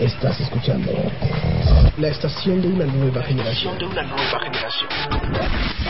[0.00, 0.90] Estás escuchando
[1.98, 3.76] la estación de una nueva generación.
[3.78, 4.88] de una nueva generación.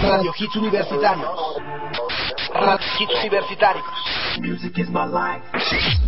[0.03, 1.39] Radio Hits Universitarios.
[2.53, 3.85] Radio Hits Universitarios.
[4.41, 6.08] Music is my life.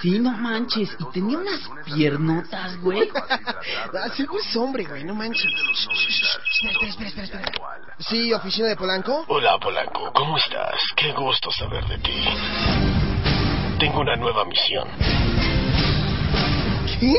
[0.00, 0.94] Sí, no manches.
[0.98, 3.08] Y tenía unas piernotas, güey.
[3.94, 5.44] Ah, seguro es hombre, güey, no manches.
[5.44, 7.96] Espera, espera, espera, espera.
[7.98, 9.24] Sí, oficina de Polanco.
[9.28, 10.12] Hola, Polanco.
[10.12, 10.78] ¿Cómo estás?
[10.96, 12.24] Qué gusto saber de ti.
[13.78, 14.88] Tengo una nueva misión.
[17.00, 17.14] ¿Qué?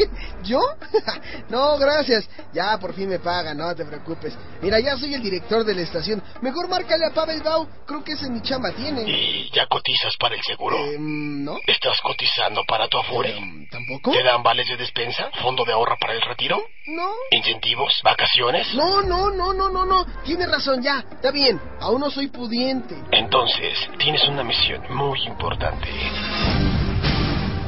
[0.44, 0.60] ¿Yo?
[1.48, 2.28] no, gracias.
[2.52, 4.36] Ya por fin me pagan, no te preocupes.
[4.60, 6.22] Mira, ya soy el director de la estación.
[6.40, 7.66] Mejor márcale a Pavel Bau.
[7.86, 9.02] Creo que ese mi chamba tiene.
[9.02, 10.76] ¿Y ya cotizas para el seguro?
[10.76, 11.56] Em, ¿No?
[11.66, 13.36] ¿Estás cotizando para tu afore?
[13.36, 14.12] Em, ¿Tampoco?
[14.12, 15.30] ¿Te dan vales de despensa?
[15.42, 16.62] ¿Fondo de ahorro para el retiro?
[16.86, 17.10] No.
[17.30, 18.00] ¿Incentivos?
[18.04, 18.74] ¿Vacaciones?
[18.74, 20.04] No, no, no, no, no, no.
[20.24, 21.04] Tienes razón, ya.
[21.12, 21.60] Está bien.
[21.80, 22.94] Aún no soy pudiente.
[23.12, 25.88] Entonces, tienes una misión muy importante.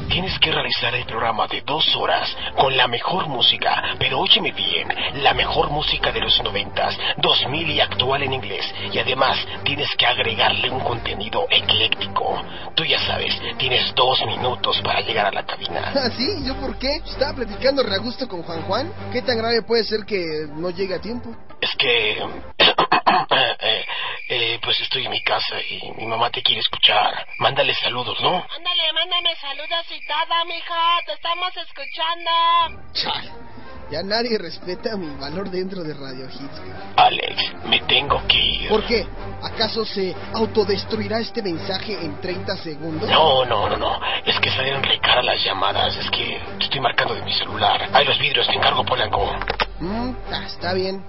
[0.09, 4.87] Tienes que realizar el programa de dos horas con la mejor música, pero óyeme bien,
[5.15, 8.65] la mejor música de los noventas, dos mil y actual en inglés.
[8.91, 12.41] Y además tienes que agregarle un contenido ecléctico.
[12.75, 15.91] Tú ya sabes, tienes dos minutos para llegar a la cabina.
[15.95, 16.45] ¿Ah, sí?
[16.45, 16.97] ¿Yo por qué?
[17.05, 18.93] Estaba platicando re a gusto con Juan Juan.
[19.11, 21.35] ¿Qué tan grave puede ser que no llegue a tiempo?
[21.61, 22.23] Es que...
[24.27, 27.27] eh, pues estoy en mi casa y mi mamá te quiere escuchar.
[27.39, 28.45] Mándale saludos, ¿no?
[28.55, 30.99] Ándale, mándame saludos y todo, mija.
[31.05, 32.91] Te estamos escuchando.
[32.93, 33.45] Chale.
[33.91, 36.61] Ya nadie respeta mi valor dentro de Radio Hits.
[36.97, 38.69] Alex, me tengo que ir.
[38.69, 39.05] ¿Por qué?
[39.43, 43.07] ¿Acaso se autodestruirá este mensaje en 30 segundos?
[43.07, 43.99] No, no, no, no.
[44.25, 45.95] Es que salieron re caras las llamadas.
[45.97, 47.87] Es que te estoy marcando de mi celular.
[47.93, 49.35] Hay los vidrios, te encargo, Polanco.
[49.79, 51.03] Mm, ah, está bien.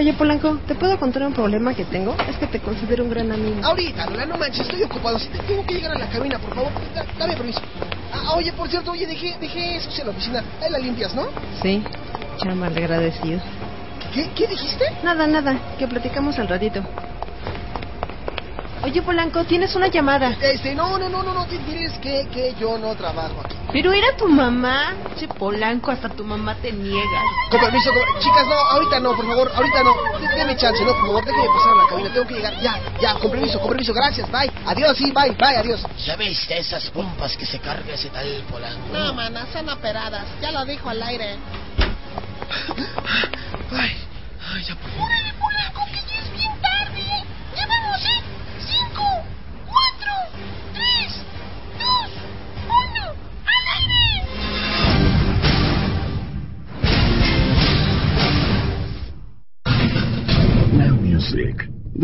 [0.00, 2.16] Oye, Polanco, ¿te puedo contar un problema que tengo?
[2.26, 3.60] Es que te considero un gran amigo.
[3.62, 5.18] Ahorita, Lola, no manches, estoy ocupado.
[5.18, 6.72] Si te- tengo que llegar a la cabina, por favor.
[6.94, 7.60] Da- dame permiso.
[8.10, 10.42] Ah, oye, por cierto, oye, dejé, dejé eso en la oficina.
[10.62, 11.26] Ahí la limpias, ¿no?
[11.60, 11.82] Sí,
[12.42, 13.42] chama, agradecido.
[14.14, 14.84] ¿Qué, qué dijiste?
[15.04, 16.82] Nada, nada, que platicamos al ratito.
[18.82, 20.30] Oye, Polanco, tienes una llamada.
[20.40, 23.54] Este, no, no, no, no, no, tienes que, que yo no trabajo aquí.
[23.72, 24.94] Pero era tu mamá.
[25.18, 27.22] Che, Polanco, hasta tu mamá te niega.
[27.50, 29.94] Con permiso, con- chicas, no, ahorita no, por favor, ahorita no.
[30.34, 32.60] Deme chance, no, por favor, déjeme pasar a la cabina, tengo que llegar.
[32.62, 34.50] Ya, ya, con permiso, con permiso, gracias, bye.
[34.66, 35.80] Adiós, sí, bye, bye, adiós.
[36.06, 38.88] ¿Ya viste esas pompas que se carga ese tal Polanco?
[38.94, 40.24] No, mana, son operadas.
[40.40, 41.36] Ya lo dijo al aire.
[43.72, 43.96] Ay,
[44.52, 45.08] ay, ya por favor.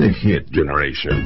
[0.07, 1.19] The hit generation.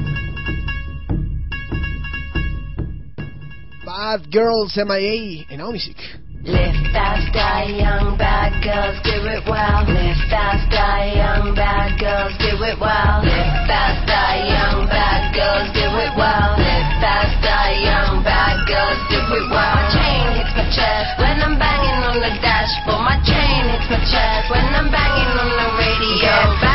[3.85, 5.97] Bad Girls MIA en Now Music.
[6.41, 9.85] Live fast, die young, bad girls do it well.
[9.85, 13.21] Live fast, die young, bad girls do it well.
[13.21, 16.57] Live fast, die young, bad girls do it well.
[16.57, 19.77] Live fast, die young, bad girls do it well.
[19.77, 23.05] My chain hits my chest when I'm banging on the dashboard.
[23.05, 26.70] My chain hits my chest when I'm banging on the radio.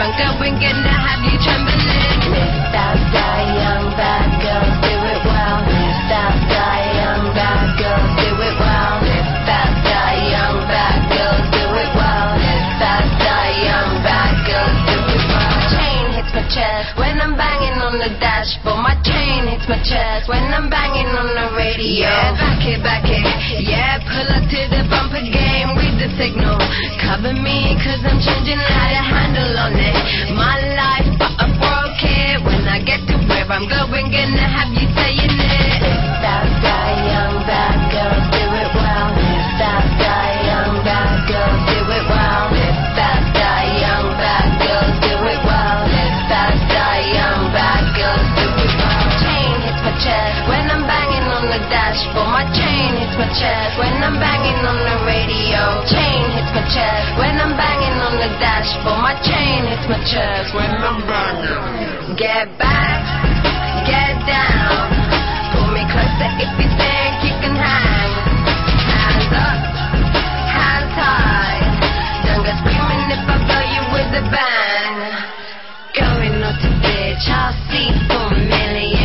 [0.00, 1.32] bangga-bangga nak hati
[4.00, 5.60] bad girls do it well.
[6.08, 8.96] Stop sayang bad girls do it well.
[9.44, 12.32] Stop sayang bad girls do it well.
[12.80, 15.60] Stop sayang bad girls do it well.
[15.68, 18.80] Chain hits my chest when I'm banging on the dashboard.
[18.80, 22.08] My chain hits my chest when I'm banging on the radio.
[22.08, 23.20] Yeah, back it, back it.
[23.68, 25.49] Yeah, pull up to the bump again
[26.00, 26.56] the signal.
[26.96, 30.32] Cover me, cause I'm changing how to handle on it.
[30.32, 32.40] My life, but I broke it.
[32.40, 35.80] When I get to where I'm going, gonna have you saying it.
[36.24, 39.12] Fast die, young bad girls, do it well.
[39.60, 42.48] Fast die, young bad girls, do it well.
[42.96, 45.80] Fast die, young bad girls, do it well.
[46.32, 49.04] Fast die, young bad girls, do it well.
[49.20, 52.32] Chain hits my chest when I'm banging on the dashboard.
[52.32, 52.69] My chain
[53.10, 55.82] hits my chest when I'm banging on the radio.
[55.90, 59.02] Chain hits my chest when I'm banging on the dashboard.
[59.02, 62.14] My chain hits my chest when I'm banging.
[62.14, 63.02] Get back,
[63.82, 64.94] get down.
[65.54, 68.10] Pull me closer if you think you can hang.
[68.78, 69.60] Hands up,
[70.54, 71.58] hands high.
[72.30, 74.94] Don't go screaming if I blow you with a bang.
[75.98, 78.99] Going up to bitch, I'll see for a million.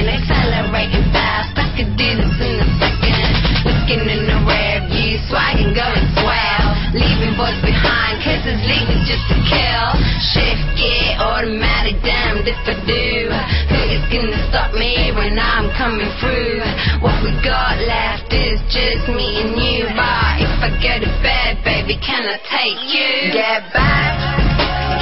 [5.76, 6.68] Going swell.
[6.96, 9.88] Leaving boys behind, cause it's leaving just to kill.
[10.32, 13.28] Shift gear, automatic, damned if I do.
[13.76, 16.64] Who is gonna stop me when I'm coming through?
[17.04, 19.92] What we got left is just me and you.
[19.92, 23.36] But if I go to bed, baby, can I take you?
[23.36, 24.16] Get back,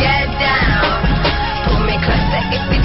[0.01, 1.05] get down.
[1.69, 2.82] Pull me closer if you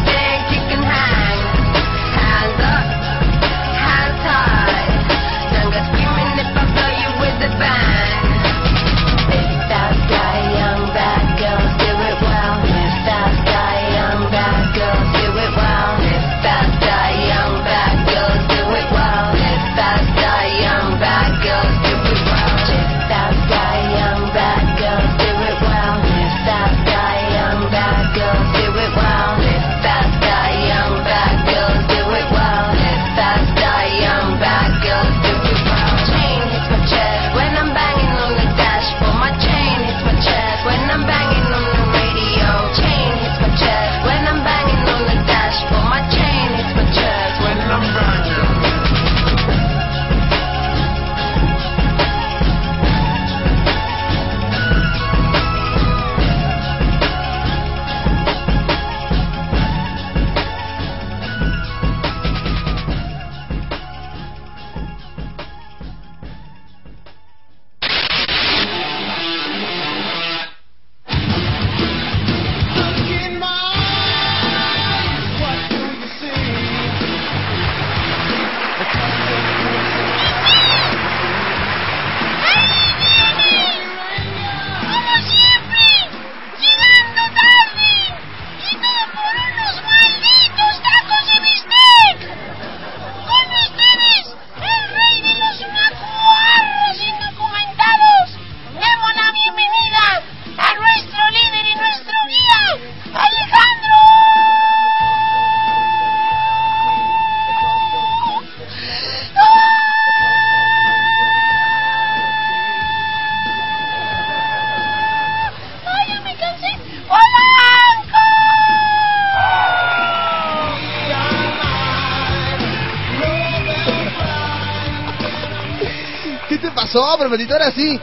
[127.28, 127.54] Perpetito?
[127.54, 128.00] Ahora sí.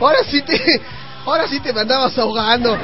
[0.00, 0.80] Ahora sí te.
[1.26, 2.72] Ahora sí te me andabas ahogando.
[2.74, 2.80] Es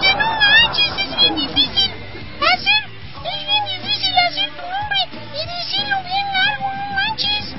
[0.00, 1.90] que no manches, es bien difícil
[2.36, 2.84] hacer,
[3.24, 7.54] es bien difícil hacer tu nombre y decirlo bien largo, no manches.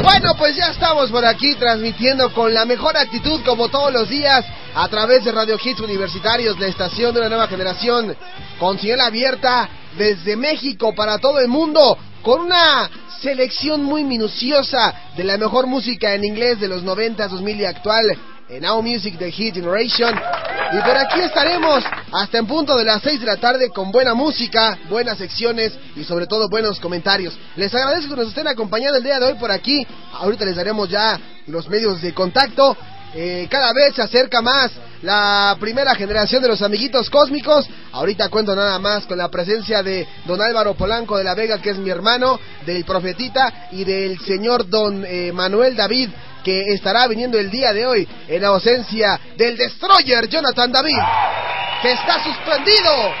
[0.00, 4.44] Bueno, pues ya estamos por aquí transmitiendo con la mejor actitud como todos los días
[4.74, 8.16] a través de Radio Hits Universitarios, la estación de una nueva generación,
[8.58, 9.68] con señal abierta
[9.98, 12.88] desde México para todo el mundo, con una
[13.22, 18.04] selección muy minuciosa de la mejor música en inglés de los 90, 2000 y actual
[18.48, 20.14] en Now Music de Hit Generation.
[20.72, 24.14] Y por aquí estaremos hasta en punto de las 6 de la tarde con buena
[24.14, 27.36] música, buenas secciones y sobre todo buenos comentarios.
[27.56, 29.86] Les agradezco que nos estén acompañando el día de hoy por aquí.
[30.12, 32.76] Ahorita les daremos ya los medios de contacto.
[33.14, 34.70] Eh, cada vez se acerca más
[35.02, 37.66] la primera generación de los amiguitos cósmicos.
[37.92, 41.70] Ahorita cuento nada más con la presencia de don Álvaro Polanco de la Vega, que
[41.70, 46.10] es mi hermano, del Profetita y del señor don eh, Manuel David,
[46.42, 50.98] que estará viniendo el día de hoy en ausencia del Destroyer Jonathan David,
[51.82, 53.12] que está suspendido.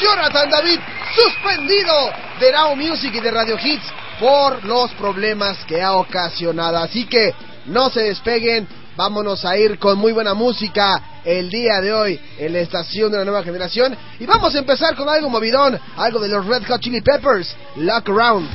[0.00, 0.80] Jonathan David
[1.14, 3.84] suspendido de Now Music y de Radio Hits
[4.18, 6.78] por los problemas que ha ocasionado.
[6.78, 7.34] Así que
[7.66, 8.66] no se despeguen
[8.96, 13.18] Vámonos a ir con muy buena música el día de hoy en la estación de
[13.18, 13.96] la nueva generación.
[14.20, 18.08] Y vamos a empezar con algo movidón, algo de los Red Hot Chili Peppers, Lock
[18.10, 18.48] Around.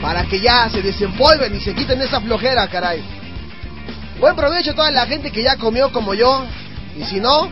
[0.00, 3.04] Para que ya se desempolven y se quiten esa flojera, caray.
[4.18, 6.46] Buen provecho a toda la gente que ya comió como yo.
[6.96, 7.50] Y si no,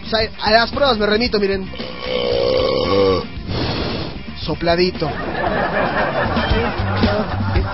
[0.00, 1.68] pues a las pruebas me remito, miren.
[4.44, 5.10] Sopladito.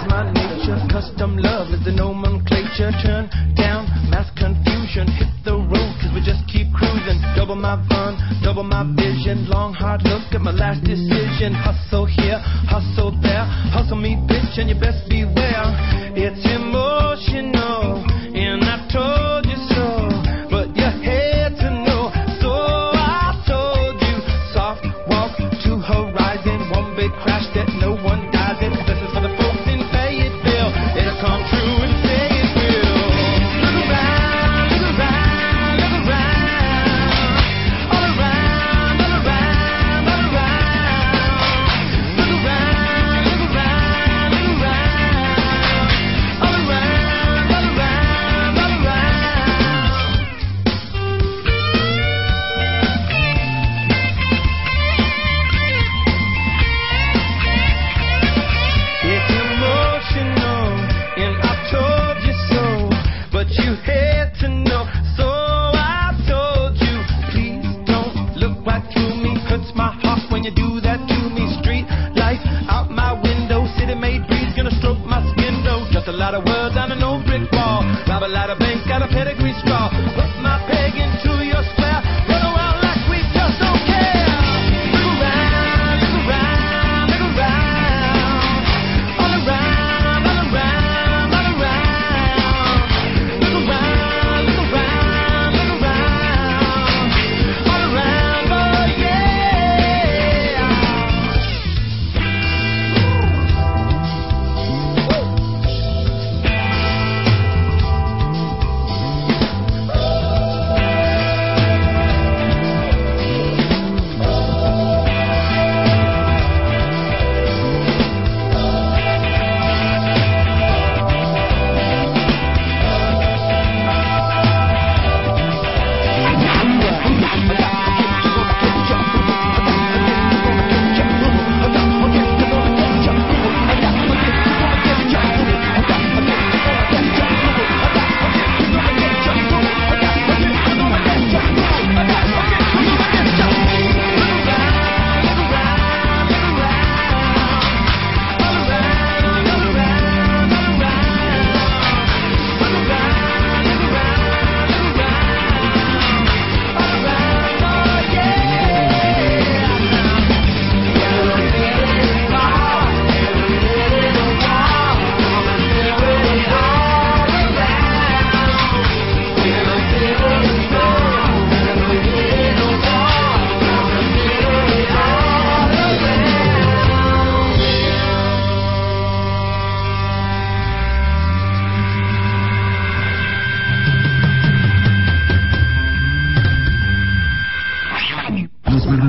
[0.62, 0.78] nature.
[0.90, 2.90] Custom love is the nomenclature.
[3.02, 5.07] Turn down mass confusion.
[5.09, 7.21] Hit the road, cause we just keep cruising.
[7.37, 9.49] Double my fun, double my vision.
[9.49, 11.54] Long hard look at my last decision.
[11.54, 12.38] Hustle here,
[12.69, 13.45] hustle there.
[13.75, 15.66] Hustle me, bitch, and you best beware.
[16.14, 17.51] It's emotion.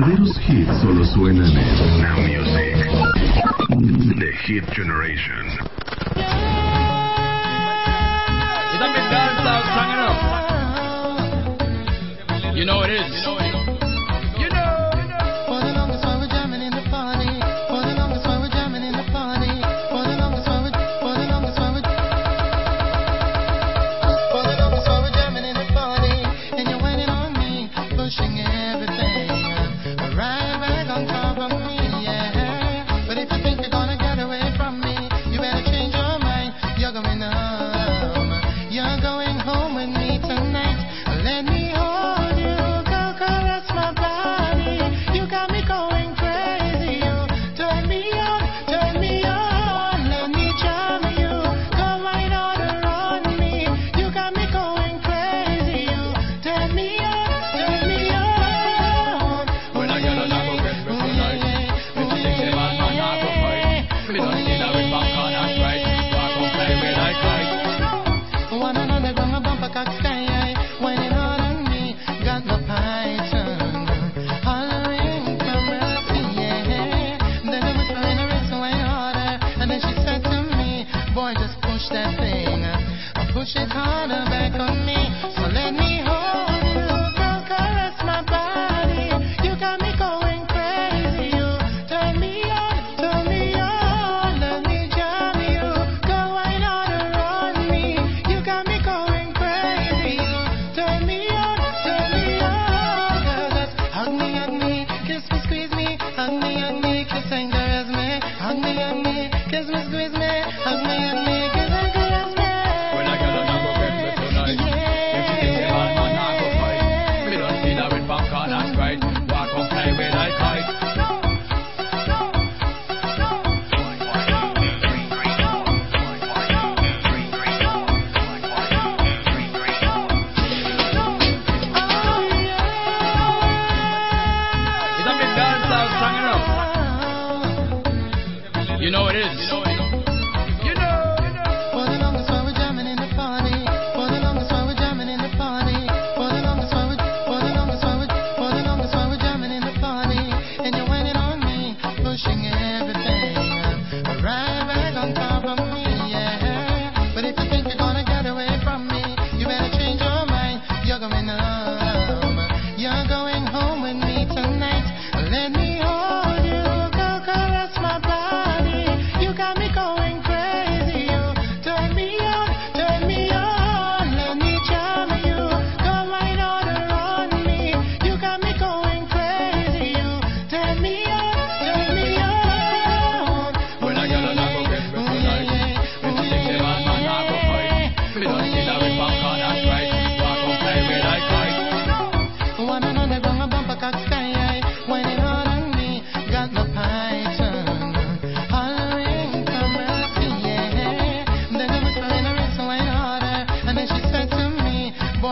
[0.04, 2.76] verdaderos hits solo suenan en Now Music.
[4.18, 5.44] The Hit Generation.
[12.54, 13.43] You know it is.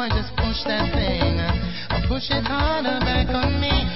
[0.08, 1.38] just push that thing.
[2.08, 3.91] Push it harder back on me.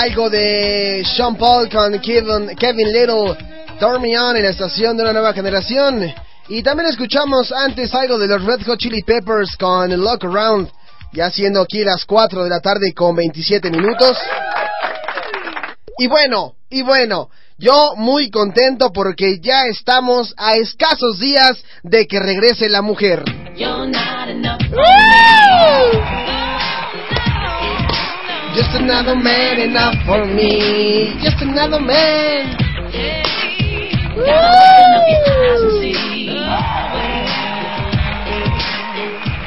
[0.00, 3.36] algo de Sean Paul con Kevin, Kevin Little,
[3.78, 6.10] Dormion en la estación de una nueva generación.
[6.48, 10.70] Y también escuchamos antes algo de los Red Hot Chili Peppers con Lock Around,
[11.12, 14.16] ya siendo aquí las 4 de la tarde con 27 minutos.
[15.98, 22.18] Y bueno, y bueno, yo muy contento porque ya estamos a escasos días de que
[22.20, 23.22] regrese la mujer.
[23.54, 24.30] You're not
[28.60, 31.16] Just another man enough for me.
[31.24, 32.58] Just another man.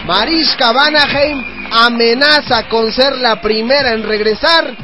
[0.08, 0.74] Mariska
[1.72, 4.76] amenaza con ser la primera en regresar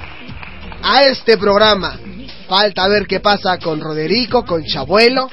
[0.83, 1.97] a este programa.
[2.47, 5.27] Falta ver qué pasa con Roderico, con Chabuelo,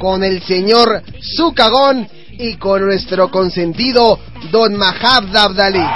[0.00, 1.04] con el señor
[1.36, 4.18] Zucagón y con nuestro consentido
[4.50, 5.86] Don Mahab Dabdalí.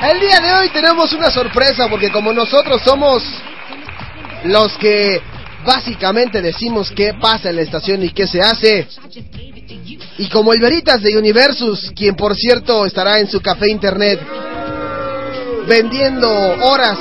[0.00, 3.20] El día de hoy tenemos una sorpresa porque como nosotros somos
[4.44, 5.20] los que
[5.64, 8.86] básicamente decimos qué pasa en la estación y qué se hace.
[10.18, 14.20] Y como el Veritas de Universus, quien por cierto estará en su café internet
[15.66, 16.98] vendiendo horas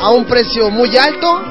[0.00, 1.42] a un precio muy alto,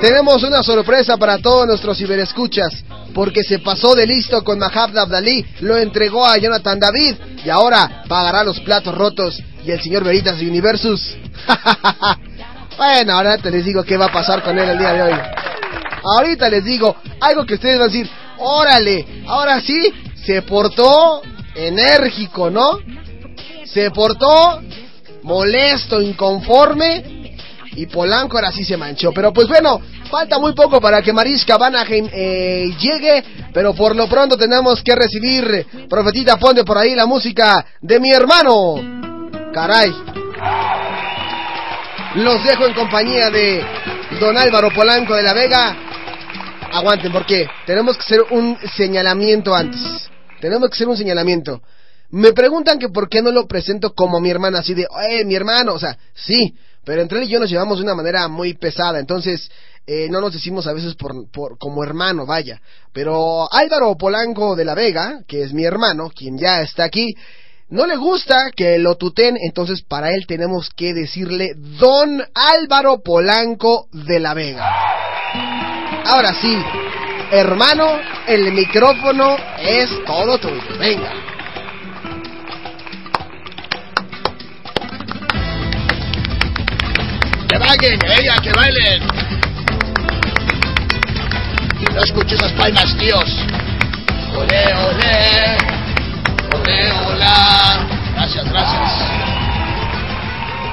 [0.00, 2.85] tenemos una sorpresa para todos nuestros ciberescuchas
[3.16, 7.14] porque se pasó de listo con Mahab Abdalí, lo entregó a Jonathan David
[7.46, 11.16] y ahora pagará los platos rotos y el señor Veritas Universus.
[12.76, 15.18] bueno, ahora te les digo qué va a pasar con él el día de hoy.
[16.18, 21.22] Ahorita les digo algo que ustedes van a decir, órale, ahora sí, se portó
[21.54, 22.80] enérgico, ¿no?
[23.64, 24.60] Se portó
[25.22, 27.15] molesto, inconforme
[27.76, 29.12] y Polanco ahora sí se manchó.
[29.12, 34.08] Pero pues bueno, falta muy poco para que Mariska Vanaheim eh, llegue, pero por lo
[34.08, 38.76] pronto tenemos que recibir, profetita, ponte por ahí la música de mi hermano.
[39.52, 39.92] Caray.
[42.16, 43.62] Los dejo en compañía de
[44.18, 45.76] don Álvaro Polanco de la Vega.
[46.72, 49.80] Aguanten, porque tenemos que hacer un señalamiento antes.
[50.40, 51.62] Tenemos que hacer un señalamiento.
[52.10, 55.34] Me preguntan que por qué no lo presento como mi hermana, así de, eh, mi
[55.34, 56.54] hermano, o sea, sí,
[56.86, 59.50] pero entre él y yo nos llevamos de una manera muy pesada, entonces
[59.88, 62.62] eh, no nos decimos a veces por, por, como hermano, vaya.
[62.92, 67.12] Pero Álvaro Polanco de la Vega, que es mi hermano, quien ya está aquí,
[67.70, 73.88] no le gusta que lo tuten, entonces para él tenemos que decirle Don Álvaro Polanco
[73.92, 74.64] de la Vega.
[76.04, 76.56] Ahora sí,
[77.32, 80.78] hermano, el micrófono es todo tuyo.
[80.78, 81.35] Venga.
[87.48, 89.06] Que bailen, ella, que bailen.
[91.94, 93.24] No escucho esas palmas, tíos.
[94.34, 95.56] Olé, olé.
[96.52, 97.86] Olé, hola.
[98.14, 99.26] Gracias, gracias.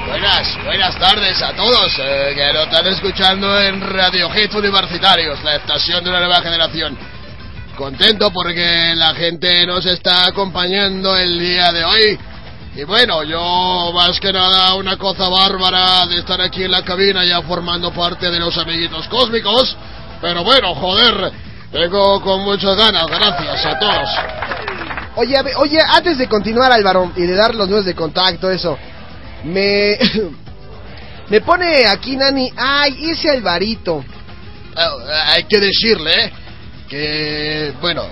[0.08, 5.56] Buenas, buenas tardes a todos eh, que nos están escuchando en Radio Hits Universitarios, la
[5.56, 6.96] estación de una nueva generación.
[7.76, 12.18] Contento porque la gente nos está acompañando el día de hoy.
[12.76, 17.24] Y bueno, yo más que nada una cosa bárbara de estar aquí en la cabina
[17.24, 19.76] ya formando parte de los amiguitos cósmicos.
[20.20, 21.32] Pero bueno, joder,
[21.70, 24.08] tengo con muchas ganas, gracias a todos.
[25.14, 28.76] Oye, oye, antes de continuar, Álvaro, y de dar los nuevos de contacto, eso,
[29.44, 29.96] me.
[31.28, 32.50] me pone aquí, Nani.
[32.56, 34.04] Ay, ese Alvarito.
[34.76, 36.32] Eh, hay que decirle
[36.88, 38.02] que, bueno,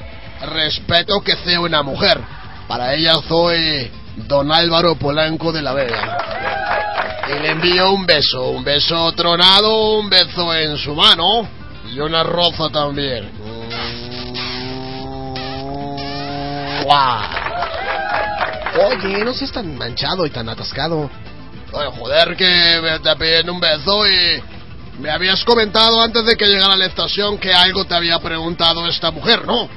[0.53, 2.21] respeto que sea una mujer.
[2.69, 6.19] Para ella soy don Álvaro Polanco de la Vega.
[7.29, 11.49] Y le envío un beso, un beso tronado, un beso en su mano
[11.91, 13.31] y una roza también.
[16.85, 17.43] ¡Guau!
[18.87, 21.11] Oye, no seas tan manchado y tan atascado.
[21.73, 24.43] Oye, joder, que me te piden un beso y
[24.99, 28.87] me habías comentado antes de que llegara a la estación que algo te había preguntado
[28.89, 29.69] esta mujer, ¿no?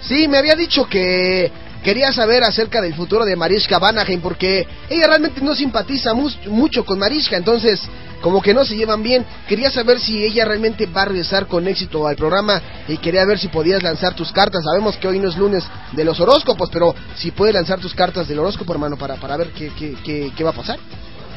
[0.00, 1.50] Sí, me había dicho que
[1.82, 6.84] quería saber acerca del futuro de Mariska Vanaheim porque ella realmente no simpatiza mu mucho
[6.84, 7.80] con Mariska, entonces
[8.20, 9.24] como que no se llevan bien.
[9.46, 13.38] Quería saber si ella realmente va a regresar con éxito al programa y quería ver
[13.38, 14.64] si podías lanzar tus cartas.
[14.64, 18.26] Sabemos que hoy no es lunes de los horóscopos, pero si puedes lanzar tus cartas
[18.26, 20.78] del horóscopo, hermano, para, para ver qué, qué, qué, va a pasar.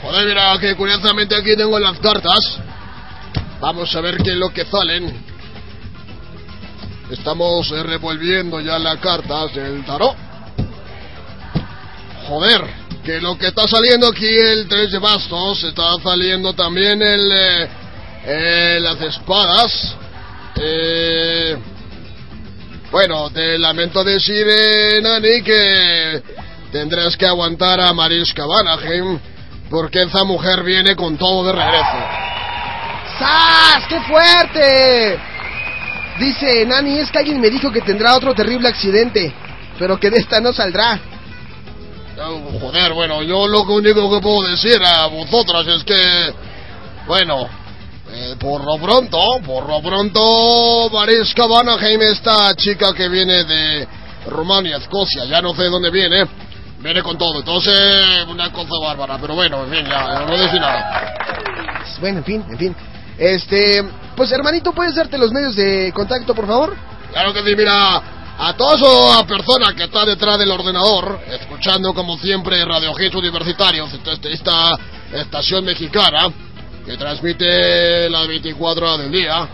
[0.01, 2.39] Joder, mira, que curiosamente aquí tengo las cartas.
[3.59, 5.31] Vamos a ver qué es lo que salen.
[7.11, 10.30] Estamos revolviendo ya las cartas del tarot.
[12.27, 12.61] Joder,
[13.03, 17.69] que lo que está saliendo aquí el 3 de bastos, está saliendo también el, eh,
[18.25, 19.95] eh, las espadas.
[20.55, 21.57] Eh,
[22.91, 24.45] bueno, te lamento decir,
[25.01, 26.21] Nani, que
[26.71, 29.19] tendrás que aguantar a Mariska Vanaheim,
[29.69, 31.97] porque esa mujer viene con todo de regreso.
[33.17, 33.87] ¡Sas!
[33.87, 35.19] ¡Qué fuerte!
[36.19, 39.33] Dice Nani, es que alguien me dijo que tendrá otro terrible accidente,
[39.79, 40.99] pero que de esta no saldrá.
[42.15, 46.33] Joder, bueno, yo lo único que puedo decir a vosotras es que,
[47.07, 47.47] bueno,
[48.11, 53.87] eh, por lo pronto, por lo pronto, Mariska Vanaheim, esta chica que viene de
[54.27, 56.25] Rumania, Escocia, ya no sé de dónde viene,
[56.79, 57.39] viene con todo.
[57.39, 61.15] Entonces, una cosa bárbara, pero bueno, en fin, ya, no decir nada.
[62.01, 62.75] Bueno, en fin, en fin.
[63.17, 63.83] Este,
[64.15, 66.75] pues hermanito, ¿puedes darte los medios de contacto, por favor?
[67.11, 68.01] Claro que sí, mira,
[68.37, 73.93] a toda esa persona que está detrás del ordenador, escuchando como siempre Radio Hits Universitarios,
[73.93, 74.79] esta, esta
[75.13, 76.31] estación mexicana,
[76.85, 79.49] que transmite las 24 horas del día,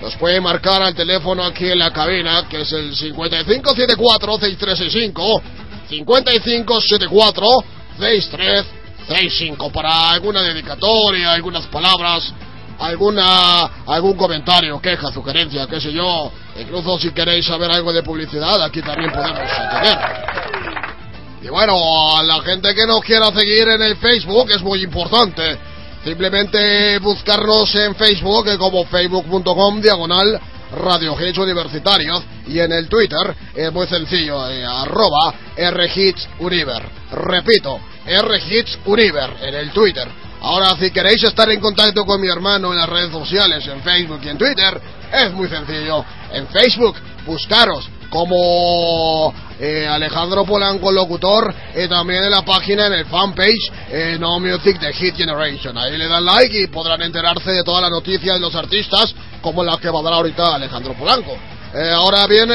[0.00, 5.42] nos puede marcar al teléfono aquí en la cabina, que es el 5574-6365,
[7.98, 12.32] 5574-6365, para alguna dedicatoria, algunas palabras,
[12.82, 18.62] alguna algún comentario, queja, sugerencia, qué sé yo, incluso si queréis saber algo de publicidad,
[18.62, 19.98] aquí también podemos atender.
[21.42, 25.58] Y bueno, a la gente que nos quiera seguir en el Facebook es muy importante
[26.04, 30.40] Simplemente buscarnos en Facebook eh, como facebook.com diagonal
[30.76, 36.82] Radio Hits Universitarios y en el Twitter es muy sencillo, eh, arroba RHits Univer.
[37.12, 40.08] Repito, RHits Univer en el Twitter.
[40.42, 44.20] Ahora, si queréis estar en contacto con mi hermano en las redes sociales, en Facebook
[44.24, 44.80] y en Twitter,
[45.12, 46.04] es muy sencillo.
[46.32, 53.06] En Facebook, buscaros como eh, Alejandro Polanco Locutor y también en la página, en el
[53.06, 55.78] fanpage eh, No Music de Hit Generation.
[55.78, 59.62] Ahí le dan like y podrán enterarse de todas las noticias de los artistas como
[59.62, 61.36] las que va a dar ahorita Alejandro Polanco.
[61.72, 62.54] Eh, ahora viene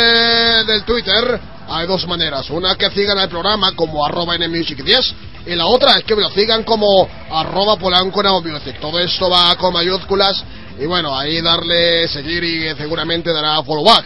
[0.66, 2.50] del Twitter, hay dos maneras.
[2.50, 5.14] Una que sigan el programa como arroba nmusic10
[5.48, 8.80] y la otra es que me lo sigan como arroba polanco music.
[8.80, 10.44] Todo esto va con mayúsculas
[10.80, 14.06] y bueno, ahí darle seguir y seguramente dará follow back.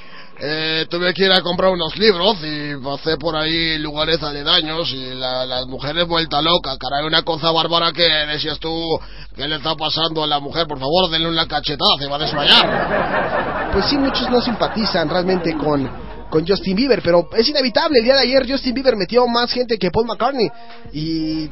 [0.40, 5.14] eh, tuve que ir a comprar unos libros y pasé por ahí lugares aledaños y
[5.14, 6.76] la- las mujeres vuelta loca.
[6.78, 8.70] Caray, una cosa bárbara que decías tú,
[9.34, 10.66] ¿qué le está pasando a la mujer?
[10.66, 13.70] Por favor, denle una cachetada, se va a desmayar.
[13.72, 15.90] Pues sí, muchos no simpatizan realmente con,
[16.30, 17.98] con Justin Bieber, pero es inevitable.
[17.98, 20.48] El día de ayer Justin Bieber metió más gente que Paul McCartney.
[20.92, 21.48] Y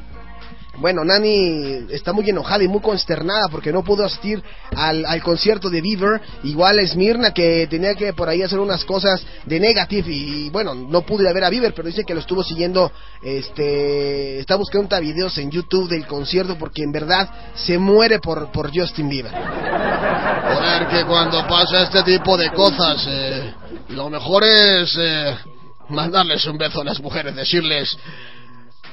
[0.78, 4.42] bueno, Nani está muy enojada y muy consternada porque no pudo asistir
[4.76, 6.20] al, al concierto de Bieber.
[6.44, 10.98] Igual Esmirna que tenía que por ahí hacer unas cosas de negative y bueno, no
[10.98, 15.50] a ver a Bieber, pero dice que lo estuvo siguiendo, este, está buscando videos en
[15.50, 19.32] YouTube del concierto porque en verdad se muere por, por Justin Bieber.
[19.32, 23.54] Joder, que cuando pasa este tipo de cosas, eh,
[23.88, 25.34] lo mejor es eh,
[25.88, 27.96] mandarles un beso a las mujeres, decirles,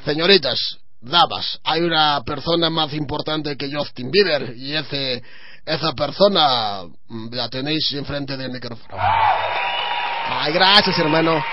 [0.05, 5.21] señoritas, damas, hay una persona más importante que Justin Bieber y ese,
[5.65, 8.95] esa persona mm, la tenéis enfrente del micrófono.
[8.97, 11.43] Ay, gracias, hermano.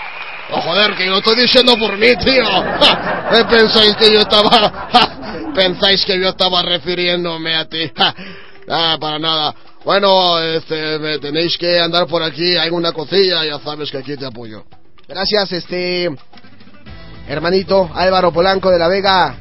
[0.53, 2.45] Oh, joder, que yo estoy diciendo por mí, tío.
[2.81, 4.89] Ja, ¿eh, ¿Pensáis que yo estaba...
[5.55, 7.91] ¿Pensáis que yo estaba refiriéndome a ti?
[8.73, 9.53] Ah, para nada.
[9.85, 14.17] Bueno, este, me tenéis que andar por aquí, hay una cosilla, ya sabes que aquí
[14.17, 14.65] te apoyo.
[15.09, 16.09] Gracias, este
[17.31, 19.37] hermanito Álvaro Polanco de la Vega.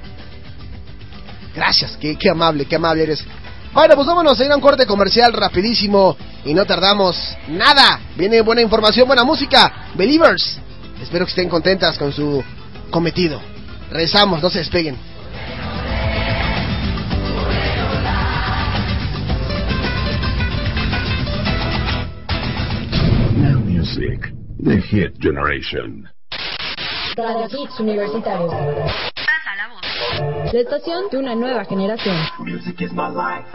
[1.56, 3.26] Gracias, qué, qué amable, qué amable eres.
[3.74, 8.00] Bueno, pues vámonos a ir a un corte comercial rapidísimo y no tardamos nada.
[8.16, 9.90] Viene buena información, buena música.
[9.96, 10.60] Believers.
[11.02, 12.44] Espero que estén contentas con su
[12.92, 13.42] cometido.
[13.92, 14.96] Rezamos, no se despeguen.
[23.36, 24.32] Now Music,
[24.64, 26.19] The Hit Generation.
[27.16, 28.52] Radio Hits Universitarios.
[28.52, 30.54] Pasa la voz.
[30.54, 32.16] La estación de una nueva generación.
[32.40, 33.48] Music is my life.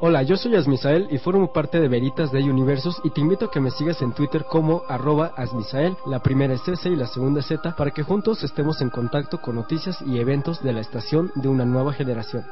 [0.00, 3.50] Hola, yo soy Asmisael y formo parte de Veritas de Universos y te invito a
[3.50, 7.40] que me sigas en Twitter como arroba Asmisael, la primera es S y la segunda
[7.40, 11.32] es Z, para que juntos estemos en contacto con noticias y eventos de la estación
[11.36, 12.44] de una nueva generación.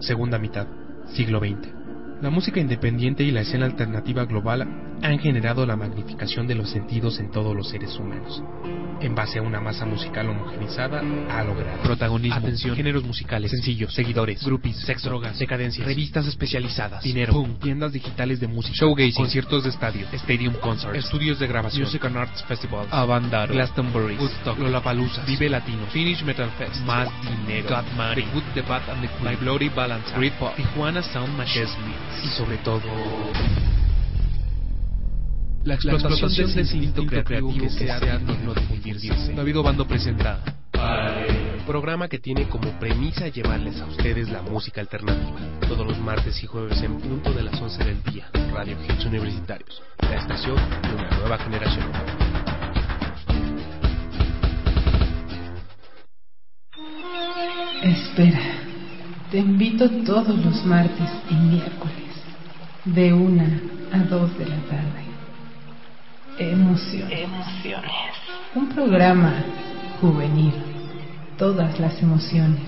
[0.00, 0.66] Segunda mitad,
[1.06, 1.83] siglo XX.
[2.24, 4.62] La música independiente y la escena alternativa global
[5.02, 8.42] han generado la magnificación de los sentidos en todos los seres humanos.
[9.00, 11.82] En base a una masa musical homogenizada, ha logrado.
[11.82, 18.40] Protagonismo, atención, géneros musicales, sencillos, seguidores, groupies, sex, drogas, decadencias, revistas especializadas, dinero, tiendas digitales
[18.40, 22.88] de música, showgazing, conciertos de estadio, stadium concerts, estudios de grabación, music and arts festivals,
[22.92, 28.44] Avandar, Glastonbury, Woodstock, Lollapalooza, Vive Latino, Finish Metal Fest, Más Dinero, Got Money, The Good,
[28.54, 31.64] The Bad and The Good, My Bloody Balance, Britpop, Tijuana Sound Machine
[32.24, 32.82] y sobre todo
[35.64, 39.32] La explotación de ese instinto creativo que sea digno de difundirse.
[39.34, 40.42] David Obando presenta
[41.66, 45.38] programa que tiene como premisa llevarles a ustedes la música alternativa.
[45.66, 48.28] Todos los martes y jueves en punto de las 11 del día.
[48.52, 49.82] Radio Hits Universitarios.
[50.00, 51.86] La estación de una nueva generación.
[57.82, 58.40] Espera,
[59.30, 62.12] te invito todos los martes y miércoles,
[62.84, 63.60] de una
[63.92, 65.13] a dos de la tarde.
[66.38, 67.20] Emociones.
[67.20, 67.92] Emociones.
[68.56, 69.34] Un programa
[70.00, 70.52] juvenil.
[71.38, 72.62] Todas las emociones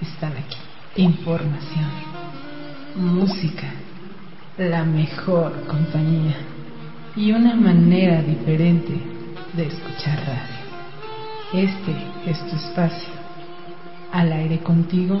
[0.00, 0.56] están aquí.
[0.96, 1.90] Información.
[2.96, 3.68] Música.
[4.56, 6.36] La mejor compañía.
[7.14, 8.98] Y una manera diferente
[9.52, 11.68] de escuchar radio.
[11.68, 11.94] Este
[12.30, 13.12] es tu espacio.
[14.10, 15.20] Al aire contigo,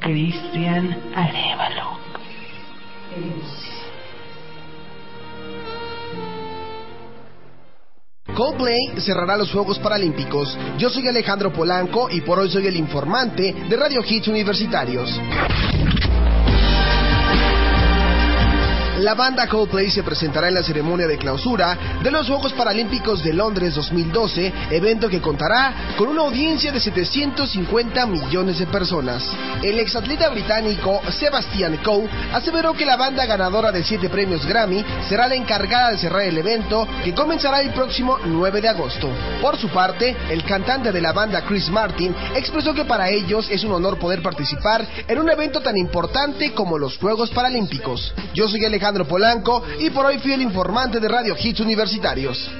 [0.00, 1.98] Cristian Arevalo.
[8.40, 10.56] Coldplay cerrará los Juegos Paralímpicos.
[10.78, 15.10] Yo soy Alejandro Polanco y por hoy soy el informante de Radio Hits Universitarios.
[19.00, 23.32] La banda Coldplay se presentará en la ceremonia de clausura de los Juegos Paralímpicos de
[23.32, 29.26] Londres 2012, evento que contará con una audiencia de 750 millones de personas.
[29.62, 35.26] El exatleta británico Sebastian Coe aseveró que la banda ganadora de 7 premios Grammy será
[35.28, 39.08] la encargada de cerrar el evento que comenzará el próximo 9 de agosto.
[39.40, 43.64] Por su parte, el cantante de la banda Chris Martin expresó que para ellos es
[43.64, 48.12] un honor poder participar en un evento tan importante como los Juegos Paralímpicos.
[48.34, 52.50] Yo soy Alejandro Polanco y por hoy fui el informante de Radio Hits Universitarios.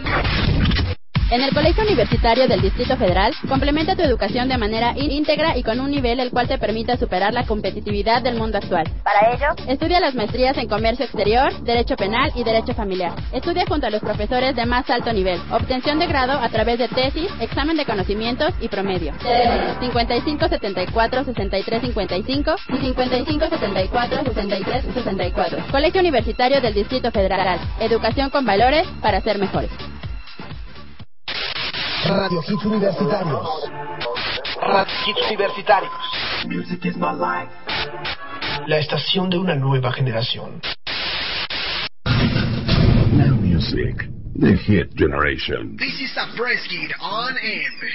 [1.31, 5.79] En el Colegio Universitario del Distrito Federal, complementa tu educación de manera íntegra y con
[5.79, 8.91] un nivel el cual te permita superar la competitividad del mundo actual.
[9.05, 13.13] Para ello, estudia las maestrías en Comercio Exterior, Derecho Penal y Derecho Familiar.
[13.33, 15.41] Estudia junto a los profesores de más alto nivel.
[15.53, 19.13] Obtención de grado a través de tesis, examen de conocimientos y promedio.
[19.79, 25.59] 55 74 63 55 y 55 74 63 64.
[25.71, 27.61] Colegio Universitario del Distrito Federal.
[27.79, 29.71] Educación con valores para ser mejores.
[32.09, 33.71] Radio Hits Universitarios.
[34.63, 35.93] Radio Hits Universitarios.
[36.47, 37.51] Music is my life.
[38.67, 40.61] La estación de una nueva generación.
[42.07, 44.09] Now music.
[44.35, 45.77] The Hit Generation.
[45.77, 47.91] This is a fresh kid on air.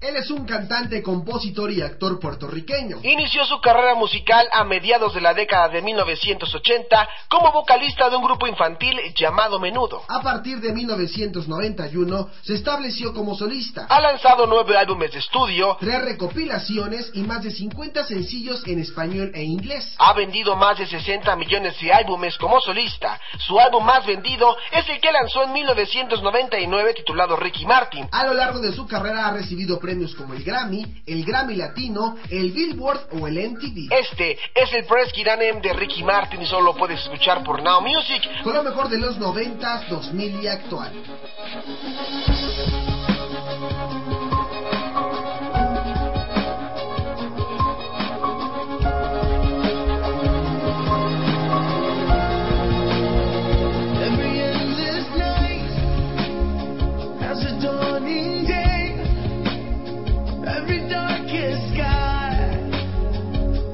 [0.00, 3.00] Él es un cantante, compositor y actor puertorriqueño.
[3.02, 8.22] Inició su carrera musical a mediados de la década de 1980 como vocalista de un
[8.22, 10.04] grupo infantil llamado Menudo.
[10.06, 13.86] A partir de 1991 se estableció como solista.
[13.88, 19.32] Ha lanzado nueve álbumes de estudio, tres recopilaciones y más de 50 sencillos en español
[19.34, 19.96] e inglés.
[19.98, 23.20] Ha vendido más de 60 millones de álbumes como solista.
[23.38, 28.08] Su álbum más vendido es el que lanzó en 1999 titulado Ricky Martin.
[28.12, 32.16] A lo largo de su carrera ha recibido premios como el Grammy, el Grammy Latino,
[32.28, 33.90] el Billboard o el MTV.
[33.90, 37.80] Este es el Press Kiranem de Ricky Martin y solo lo puedes escuchar por Now
[37.80, 38.20] Music.
[38.44, 40.92] Con lo mejor de los 90s, 2000 y actual.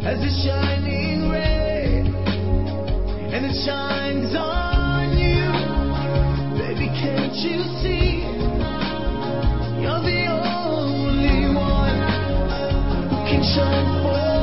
[0.04, 2.04] Has a shining ray,
[3.32, 5.48] and it shines on you.
[6.60, 8.20] Baby, can't you see?
[9.80, 11.96] You're the only one
[13.08, 14.33] who can shine for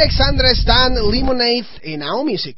[0.00, 2.56] Alexandra Stan Lemonade en AO Music.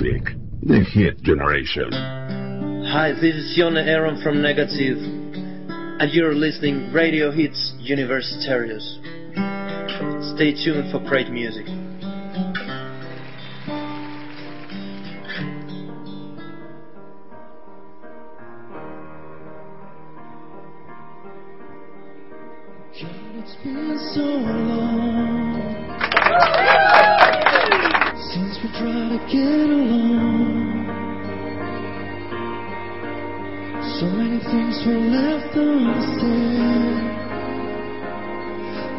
[0.00, 1.92] music, the hit generation.
[2.90, 8.82] Hi, this is Yona Aaron from Negative, and you're listening Radio Hits Universitarius.
[10.34, 11.66] Stay tuned for great music.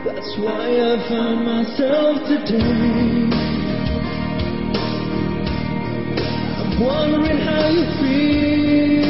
[0.06, 3.28] That's why I found myself today.
[6.62, 9.05] I'm wondering how you feel.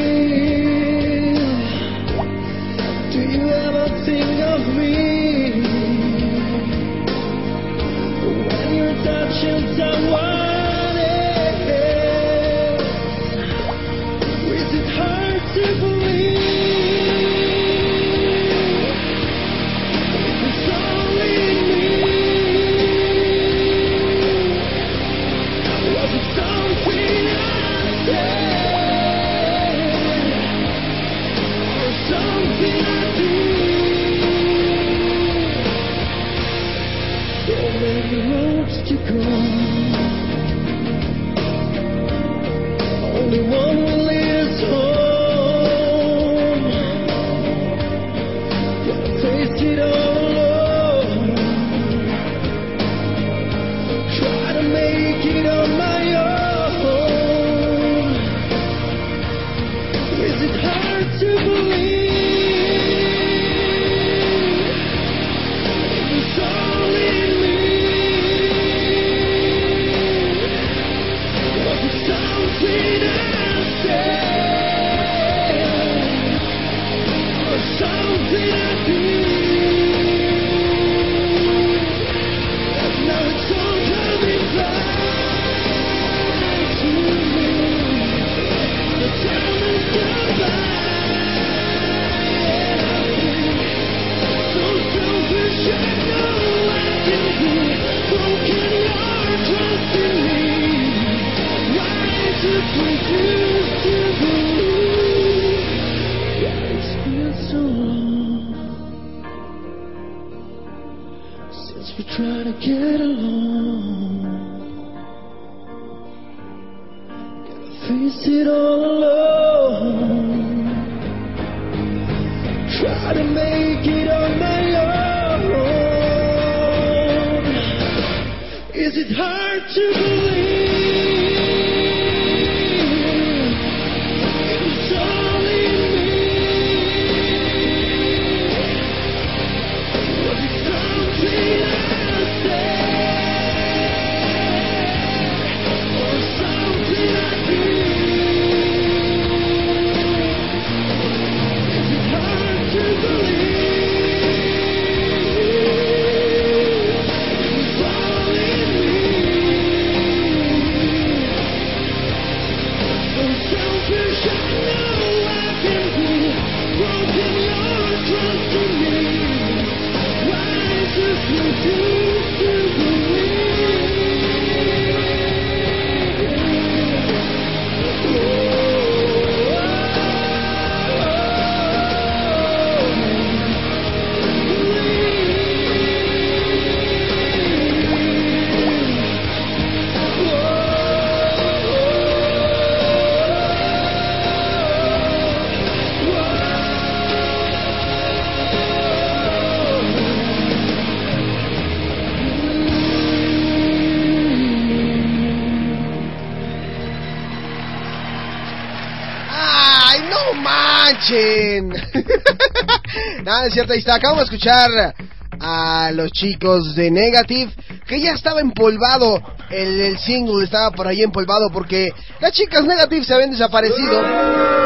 [213.43, 213.95] Es cierto, ahí está.
[213.95, 214.95] Acabamos de escuchar
[215.39, 217.51] a los chicos de Negative,
[217.85, 219.21] que ya estaba empolvado.
[219.49, 224.64] El, el single estaba por ahí empolvado porque las chicas Negative se habían desaparecido.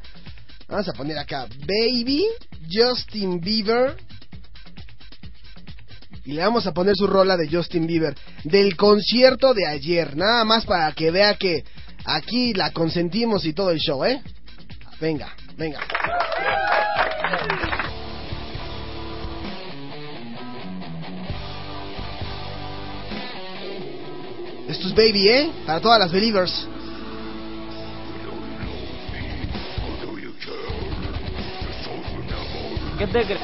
[0.68, 2.28] Vamos a poner acá Baby,
[2.70, 3.96] Justin Bieber.
[6.28, 8.14] Y le vamos a poner su rola de Justin Bieber
[8.44, 10.18] del concierto de ayer.
[10.18, 11.64] Nada más para que vea que
[12.04, 14.22] aquí la consentimos y todo el show, ¿eh?
[15.00, 15.80] Venga, venga.
[24.68, 25.52] Esto es Baby, ¿eh?
[25.66, 26.68] Para todas las believers.
[32.98, 33.42] ¿Qué te crees?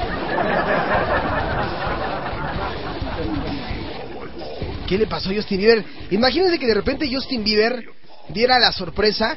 [4.86, 5.84] ¿Qué le pasó a Justin Bieber?
[6.10, 7.84] Imagínense que de repente Justin Bieber
[8.28, 9.36] diera la sorpresa.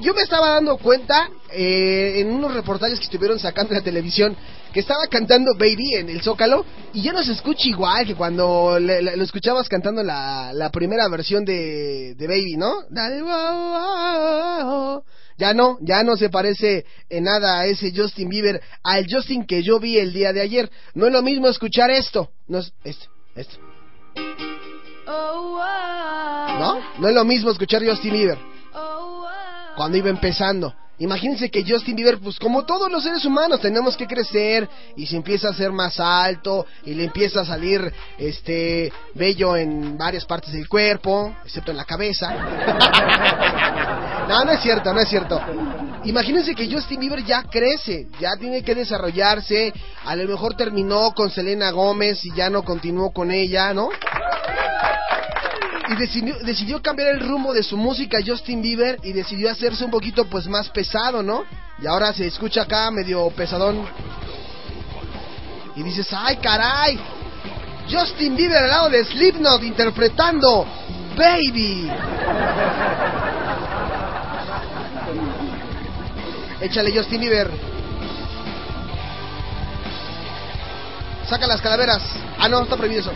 [0.00, 4.36] Yo me estaba dando cuenta eh, en unos reportajes que estuvieron sacando en la televisión
[4.72, 6.64] que estaba cantando Baby en el Zócalo
[6.94, 11.44] y ya no se escucha igual que cuando le- lo escuchabas cantando la, primera versión
[11.44, 12.74] de, Baby, ¿no?
[15.38, 19.62] Ya no, ya no se parece en nada a ese Justin Bieber, al Justin que
[19.62, 20.70] yo vi el día de ayer.
[20.94, 23.06] No es lo mismo escuchar esto, no es esto,
[23.36, 23.58] esto.
[26.58, 26.80] ¿No?
[26.98, 28.38] No es lo mismo escuchar Justin Bieber
[29.76, 30.74] cuando iba empezando.
[30.98, 35.16] Imagínense que Justin Bieber, pues como todos los seres humanos, tenemos que crecer y se
[35.16, 40.52] empieza a hacer más alto y le empieza a salir este vello en varias partes
[40.52, 42.30] del cuerpo, excepto en la cabeza.
[44.28, 45.40] no, no es cierto, no es cierto.
[46.04, 49.72] Imagínense que Justin Bieber ya crece, ya tiene que desarrollarse,
[50.04, 53.88] a lo mejor terminó con Selena Gómez y ya no continuó con ella, ¿no?
[55.92, 59.90] Y decidió, decidió cambiar el rumbo de su música Justin Bieber y decidió hacerse un
[59.90, 61.44] poquito pues más pesado, ¿no?
[61.80, 63.84] Y ahora se escucha acá medio pesadón.
[65.74, 66.98] Y dices, ay caray,
[67.90, 70.66] Justin Bieber al lado de Slipknot interpretando
[71.16, 71.90] Baby.
[76.60, 77.50] Échale Justin Bieber.
[81.28, 82.02] Saca las calaveras.
[82.38, 83.12] Ah, no, está prohibido eso.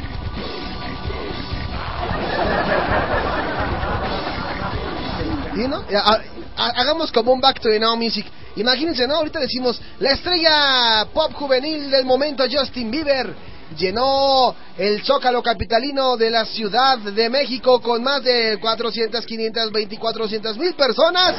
[5.55, 5.77] ¿Sí, no?
[5.95, 6.21] Ha-
[6.57, 8.27] ha- Hagamos como un Back to the Now Music.
[8.57, 9.17] Imagínense, ¿no?
[9.17, 13.35] Ahorita decimos, la estrella pop juvenil del momento, Justin Bieber,
[13.77, 20.57] llenó el Zócalo Capitalino de la Ciudad de México con más de 400, 500, 2400
[20.57, 21.35] mil personas.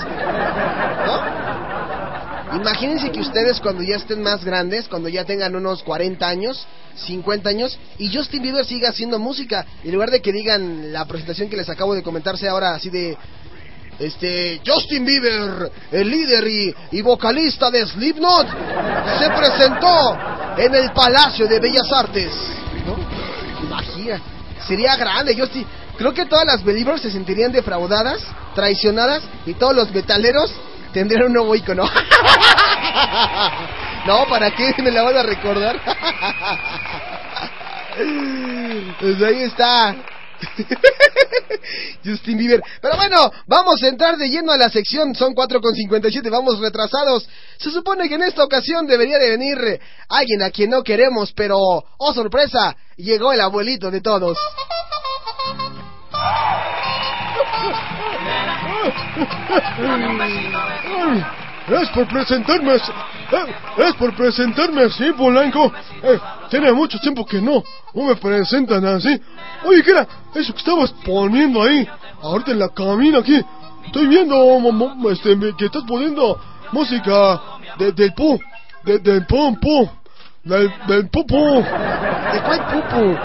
[1.07, 1.66] ¿No?
[2.53, 7.49] Imagínense que ustedes cuando ya estén más grandes, cuando ya tengan unos 40 años, 50
[7.49, 11.57] años, y Justin Bieber siga haciendo música, en lugar de que digan la presentación que
[11.57, 13.17] les acabo de comentarse ahora así de...
[13.99, 16.47] Este, Justin Bieber, el líder
[16.91, 18.47] y, vocalista de Slipknot,
[19.17, 20.15] se presentó
[20.55, 22.31] en el Palacio de Bellas Artes.
[22.85, 22.95] ¿No?
[23.65, 24.21] Imagina,
[24.67, 25.65] sería grande, Justin.
[25.97, 28.21] Creo que todas las believers se sentirían defraudadas,
[28.53, 30.53] traicionadas, y todos los metaleros
[30.97, 31.83] tendrían un nuevo icono.
[34.07, 35.79] no, ¿para qué me la van a recordar?
[38.99, 39.95] pues ahí está.
[42.03, 42.63] Justin Bieber.
[42.81, 45.13] Pero bueno, vamos a entrar de lleno a la sección.
[45.13, 47.29] Son 4.57, vamos retrasados.
[47.59, 49.79] Se supone que en esta ocasión debería de venir
[50.09, 54.35] alguien a quien no queremos, pero, oh sorpresa, llegó el abuelito de todos.
[61.67, 62.91] Es por presentarme así.
[63.31, 63.55] eh,
[63.87, 65.71] Es por presentarme así, Polanco.
[66.01, 66.19] Eh,
[66.73, 67.63] mucho tiempo que no.
[67.93, 69.19] No me presentan así.
[69.65, 71.87] Oye, ¿qué era eso que estabas poniendo ahí?
[72.21, 73.43] Ahorita en la cabina aquí.
[73.85, 74.35] Estoy viendo
[75.11, 76.39] este, que estás poniendo
[76.71, 77.41] música
[77.77, 78.39] de, del pu.
[78.83, 79.87] De, del pum pum.
[80.43, 81.35] Del, del pupu.
[81.35, 83.17] ¿De cuál pupu?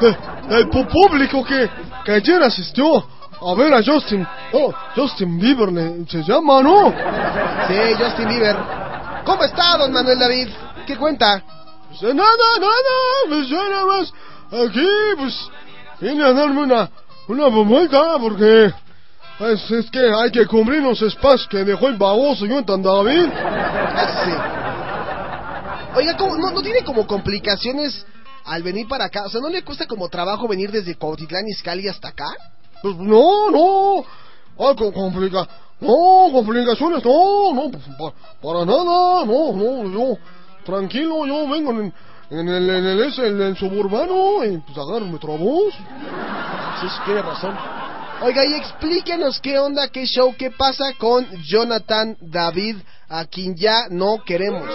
[0.00, 0.16] De-
[0.54, 1.68] del pu- público que,
[2.04, 3.04] que ayer asistió
[3.46, 4.26] a ver a Justin.
[4.52, 6.90] Oh, Justin Bieber le- se llama, ¿no?
[7.68, 8.56] Sí, Justin Bieber.
[9.24, 10.48] ¿Cómo está, don Manuel David?
[10.86, 11.42] ¿Qué cuenta?
[11.88, 12.94] Pues nada, nada,
[13.28, 14.12] pues yo nada más
[14.66, 15.48] aquí, pues,
[16.00, 16.90] vine a darme una,
[17.28, 18.72] una vuelta porque
[19.40, 23.28] es, es que hay que cubrir los espacios que dejó el baboso Jonathan David.
[24.24, 24.32] Sí.
[25.96, 28.04] Oiga, ¿cómo- no, ¿no tiene como complicaciones
[28.44, 29.22] al venir para acá?
[29.26, 32.26] O sea, ¿no le cuesta como trabajo venir desde Cuautitlán Izcalli hasta acá?
[32.84, 34.04] Pues no, no,
[34.58, 35.48] hay co- complica,
[35.80, 38.12] no, complicaciones, no, no, pues, pa-
[38.42, 40.18] para nada, no, no, yo,
[40.66, 41.78] tranquilo, yo vengo en,
[42.46, 45.06] el, en el, en el suburbano y pues agarro
[46.82, 47.56] sí, tiene razón.
[48.20, 52.76] Oiga, y explíquenos qué onda, qué show, qué pasa con Jonathan David,
[53.08, 54.68] a quien ya no queremos.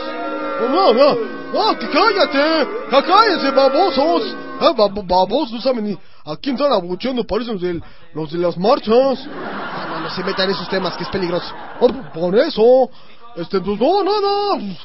[0.68, 1.16] No, no,
[1.53, 4.36] no, que cállate, cállate, babosos.
[4.62, 5.93] Ah, bab- babosos, no saben ni
[6.26, 7.82] a quién están abucheando, parecen los de,
[8.14, 9.26] los de las marchas.
[9.26, 11.53] No, no se metan en esos temas, que es peligroso.
[11.55, 12.89] Ah, Por eso,
[13.38, 14.55] Este, pues no, nada.
[14.60, 14.78] Pues,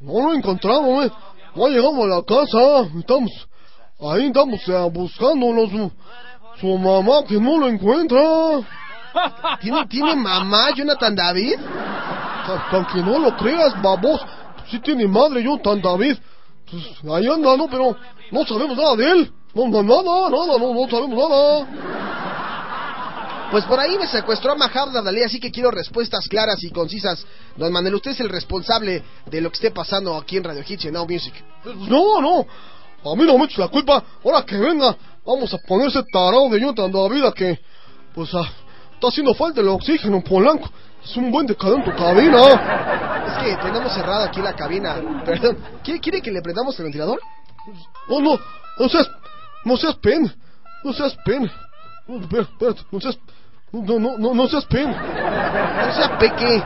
[0.00, 1.10] no lo he encontrado, eh.
[1.54, 2.88] No llegamos a la casa.
[2.98, 3.30] Estamos,
[4.00, 5.68] ahí estamos eh, buscándolo.
[5.68, 5.92] Su,
[6.60, 8.18] su mamá que no lo encuentra.
[9.60, 11.56] ¿Tiene, ¿Tiene mamá Jonathan David?
[12.72, 14.20] Aunque no lo creas, babos.
[14.70, 16.16] Sí tiene madre Jonathan David.
[16.70, 17.68] Pues ahí anda, ¿no?
[17.68, 17.96] Pero
[18.30, 19.32] no sabemos nada de él.
[19.54, 21.92] No, no, nada, nada, no, no sabemos nada.
[23.52, 27.26] Pues por ahí me secuestró a Mahabda Dalí, así que quiero respuestas claras y concisas.
[27.54, 30.86] Don Manuel, usted es el responsable de lo que esté pasando aquí en Radio Hits
[30.86, 31.34] y Now Music.
[31.62, 32.46] Pues no, no.
[33.04, 34.02] A mí no me eches la culpa.
[34.24, 34.96] Ahora que venga,
[35.26, 37.58] vamos a ponerse tarado de Jonathan David a que,
[38.14, 40.70] pues, está haciendo falta el oxígeno, Polanco.
[41.04, 42.38] Es un buen en tu cabina.
[43.26, 44.96] Es que tenemos cerrada aquí la cabina.
[45.24, 47.20] Perdón, ¿quiere, que le prendamos el ventilador?
[48.08, 48.38] No, no,
[48.78, 49.08] no seas,
[49.64, 50.32] no seas pen,
[50.84, 51.50] no seas pen.
[52.06, 53.18] No, espera, espérate, no seas,
[53.72, 54.90] no, no, no, no seas pen.
[54.90, 56.62] No seas peque.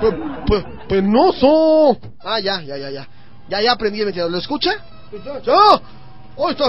[0.00, 0.12] Pe-
[0.46, 1.98] pe- penoso.
[2.24, 3.08] Ah, ya, ya, ya, ya.
[3.48, 4.32] Ya, ya prendí el ventilador.
[4.32, 4.70] ¿Lo escucha?
[5.44, 5.54] Ya,
[6.36, 6.68] ahí está,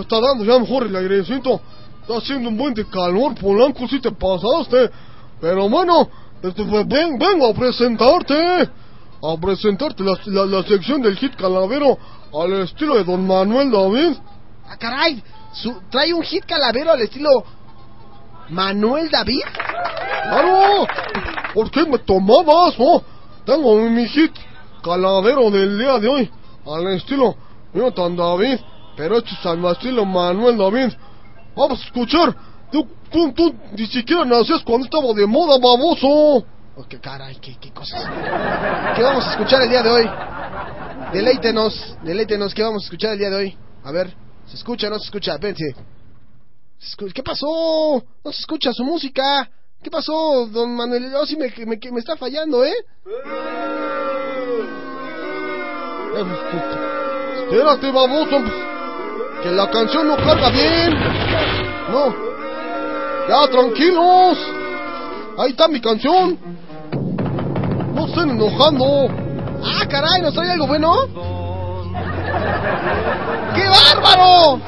[0.00, 1.60] está dando ya mejor el airecito.
[2.00, 4.90] Está haciendo un buen de calor, Polanco, si te pasaste.
[5.42, 6.08] Pero bueno,
[6.40, 8.70] este, pues, ven, vengo a presentarte.
[9.24, 11.98] A presentarte la, la, la sección del hit calavero
[12.32, 14.16] al estilo de Don Manuel David.
[14.68, 15.22] Ah, caray.
[15.52, 17.28] Su- ¿Trae un hit calavero al estilo
[18.50, 19.42] Manuel David?
[20.22, 20.86] ¡Claro!
[21.54, 23.02] ¿Por qué me tomabas, oh?
[23.44, 24.32] Tengo mi hit
[24.82, 26.30] calavero del día de hoy
[26.64, 27.34] al estilo
[27.74, 28.58] Jonathan David,
[28.96, 30.92] pero hecho es al estilo Manuel David.
[31.56, 32.34] Vamos a escuchar.
[32.72, 36.44] Tú, tú, tú ni siquiera nacías cuando estaba de moda, baboso.
[36.74, 38.02] Oh, qué caray, qué, qué cosas.
[38.96, 40.10] ¿Qué vamos a escuchar el día de hoy?
[41.12, 43.58] Deleítenos, deleítenos, ¿qué vamos a escuchar el día de hoy?
[43.84, 44.14] A ver,
[44.46, 45.36] ¿se escucha o no se escucha?
[45.36, 45.74] Vente.
[46.78, 48.02] ¿Se escu- ¿Qué pasó?
[48.24, 49.50] No se escucha su música.
[49.82, 51.12] ¿Qué pasó, don Manuel?
[51.14, 52.72] Oh, sí, me, me, me está fallando, ¿eh?
[57.50, 58.38] Espérate, baboso.
[59.42, 60.94] Que la canción no carga bien.
[61.90, 62.31] No.
[63.28, 64.38] Ya, tranquilos.
[65.38, 66.38] Ahí está mi canción.
[67.94, 69.08] No estén enojando.
[69.64, 70.92] Ah, caray, ¿nos trae algo bueno?
[73.54, 74.60] ¡Qué bárbaro!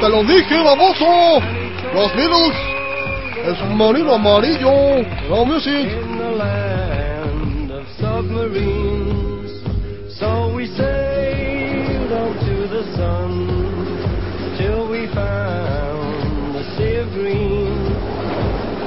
[0.00, 1.40] Te lo dije, baboso.
[1.94, 2.56] Los Beatles.
[3.46, 5.02] El submarino amarillo.
[5.30, 5.88] La music.
[10.18, 12.10] So we sailed
[12.70, 15.71] the sun till we found
[17.10, 17.72] green.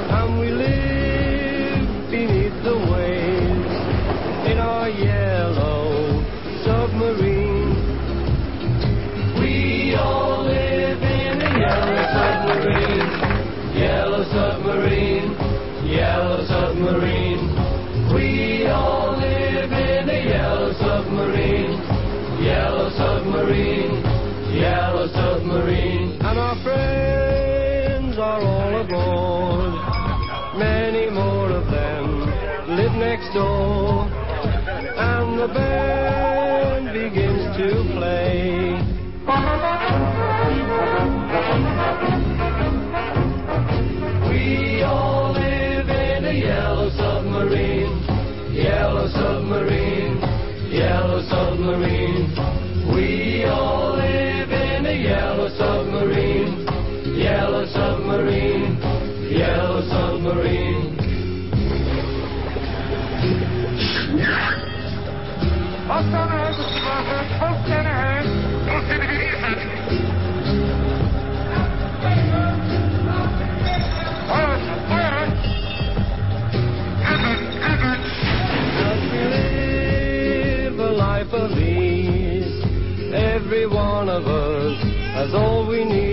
[0.08, 3.74] And we lived beneath the waves
[4.50, 6.22] in our yellow
[6.64, 7.74] submarine.
[9.40, 13.10] We all live in a yellow submarine.
[13.76, 15.36] Yellow submarine,
[15.86, 17.42] yellow submarine.
[18.14, 21.82] We all live in a yellow submarine.
[22.42, 24.02] Yellow submarine,
[24.54, 26.12] yellow submarine.
[26.22, 27.45] And our friends
[28.36, 29.72] are all aboard.
[30.58, 32.20] Many more of them
[32.76, 34.08] live next door.
[34.98, 38.76] And the band begins to play.
[44.28, 48.02] We all live in a yellow submarine,
[48.52, 50.18] yellow submarine,
[50.70, 52.65] yellow submarine.
[85.26, 86.05] Has all we need.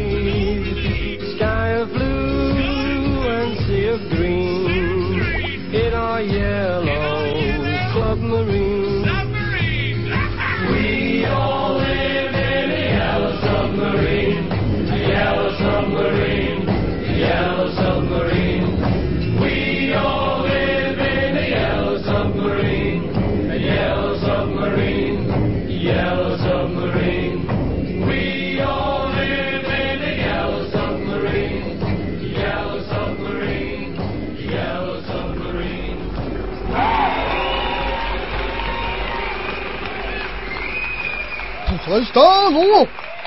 [41.95, 42.81] Ahí está, ¿no?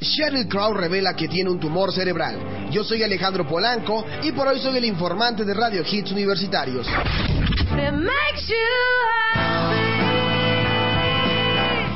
[0.00, 2.70] Sheryl Crow revela que tiene un tumor cerebral.
[2.70, 6.86] Yo soy Alejandro Polanco y por hoy soy el informante de Radio Hits Universitarios.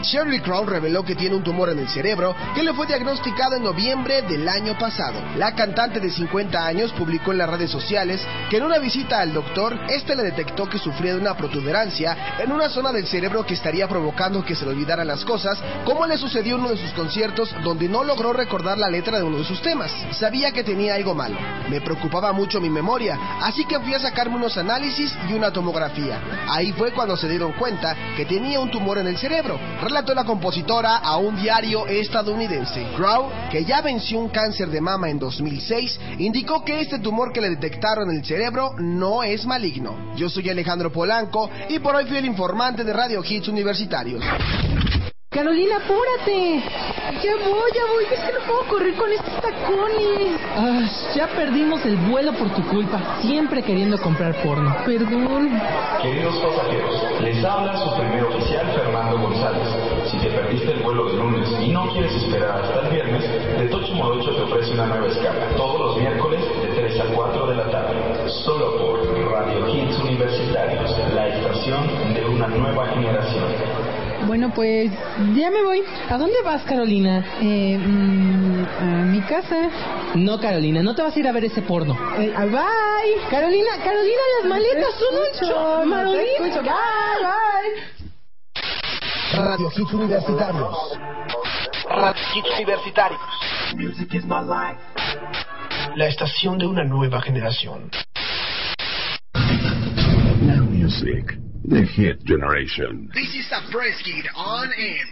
[0.03, 3.62] Sheryl Crow reveló que tiene un tumor en el cerebro que le fue diagnosticado en
[3.62, 5.20] noviembre del año pasado.
[5.36, 9.32] La cantante de 50 años publicó en las redes sociales que en una visita al
[9.32, 13.55] doctor, este le detectó que sufría de una protuberancia en una zona del cerebro que
[13.55, 16.92] estaría provocando que se le olvidaran las cosas, como le sucedió en uno de sus
[16.92, 19.92] conciertos donde no logró recordar la letra de uno de sus temas.
[20.11, 21.36] Sabía que tenía algo malo.
[21.68, 26.20] Me preocupaba mucho mi memoria, así que fui a sacarme unos análisis y una tomografía.
[26.48, 29.59] Ahí fue cuando se dieron cuenta que tenía un tumor en el cerebro
[29.93, 32.82] relató la compositora a un diario estadounidense.
[32.97, 37.43] Crow, que ya venció un cáncer de mama en 2006, indicó que este tumor que
[37.43, 40.14] le detectaron en el cerebro no es maligno.
[40.16, 44.24] Yo soy Alejandro Polanco y por hoy fui el informante de Radio Hits Universitarios.
[45.32, 46.62] Carolina, apúrate.
[47.22, 48.05] Ya voy, ya voy.
[48.12, 50.40] Es que no puedo correr con estos tacones.
[50.57, 54.76] Ah, ya perdimos el vuelo por tu culpa, siempre queriendo comprar porno.
[54.84, 55.59] Perdón.
[56.03, 59.82] Queridos pasajeros, les habla su primer oficial Fernando González.
[60.23, 63.25] Si te perdiste el vuelo de lunes y no quieres esperar hasta el viernes,
[63.59, 67.47] de Tocho Morocho te ofrece una nueva escala, todos los miércoles de 3 a 4
[67.49, 73.45] de la tarde, solo por Radio Hits Universitarios, la estación de una nueva generación.
[74.29, 74.93] Bueno, pues
[75.35, 75.83] ya me voy.
[76.09, 77.25] ¿A dónde vas, Carolina?
[77.41, 79.70] Eh, mm, a mi casa.
[80.14, 81.99] No, Carolina, no te vas a ir a ver ese porno.
[82.20, 83.29] Eh, ah, bye.
[83.29, 86.45] Carolina, Carolina, las maletas son un no te Marolín.
[86.45, 86.62] escucho.
[86.62, 88.01] Bye, bye.
[89.33, 90.76] Radio Hits Universitarios.
[91.89, 93.20] Radio Hits Universitarios.
[93.76, 94.78] Music is my life.
[95.97, 97.91] La estación de una nueva generación.
[99.35, 103.09] Now Music, The Hit Generation.
[103.14, 105.07] This is a press kid on air.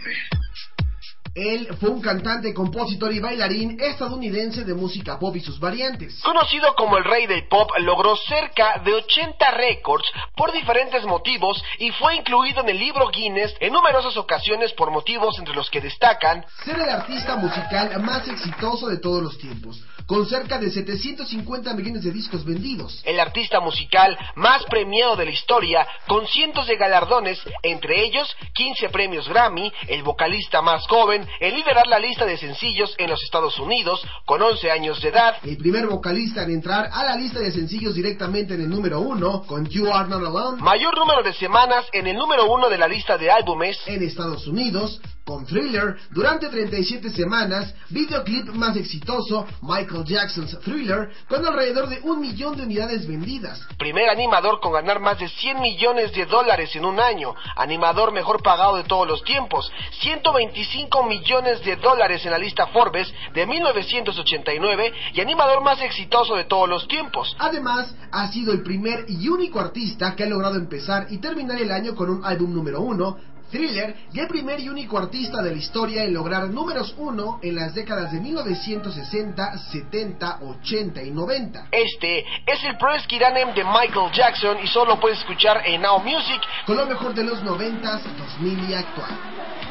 [1.33, 6.19] Él fue un cantante, compositor y bailarín estadounidense de música pop y sus variantes.
[6.21, 10.05] Conocido como el rey del pop, logró cerca de 80 récords
[10.35, 15.39] por diferentes motivos y fue incluido en el libro Guinness en numerosas ocasiones por motivos
[15.39, 20.25] entre los que destacan Ser el artista musical más exitoso de todos los tiempos, con
[20.25, 23.01] cerca de 750 millones de discos vendidos.
[23.05, 28.89] el artista musical más premiado de la historia, con cientos de galardones, entre ellos 15
[28.89, 33.57] premios Grammy, el vocalista más joven en liderar la lista de sencillos en los Estados
[33.59, 37.51] Unidos, con 11 años de edad, El primer vocalista en entrar a la lista de
[37.51, 41.85] sencillos directamente en el número uno, con You Are Not Alone, mayor número de semanas
[41.91, 46.49] en el número uno de la lista de álbumes, en Estados Unidos, con Thriller durante
[46.49, 53.07] 37 semanas, videoclip más exitoso, Michael Jackson's Thriller, con alrededor de un millón de unidades
[53.07, 53.61] vendidas.
[53.77, 58.41] primer animador con ganar más de 100 millones de dólares en un año, animador mejor
[58.41, 64.93] pagado de todos los tiempos, 125 millones de dólares en la lista Forbes de 1989
[65.13, 67.35] y animador más exitoso de todos los tiempos.
[67.37, 71.69] Además, ha sido el primer y único artista que ha logrado empezar y terminar el
[71.69, 73.17] año con un álbum número uno,
[73.51, 77.55] Thriller, y el primer y único artista de la historia en lograr números uno en
[77.55, 81.67] las décadas de 1960, 70, 80 y 90.
[81.71, 86.41] Este es el Press Kiranem de Michael Jackson y solo puedes escuchar en Now Music
[86.65, 88.01] Con lo mejor de los 90s,
[88.39, 89.70] 2000 y actual.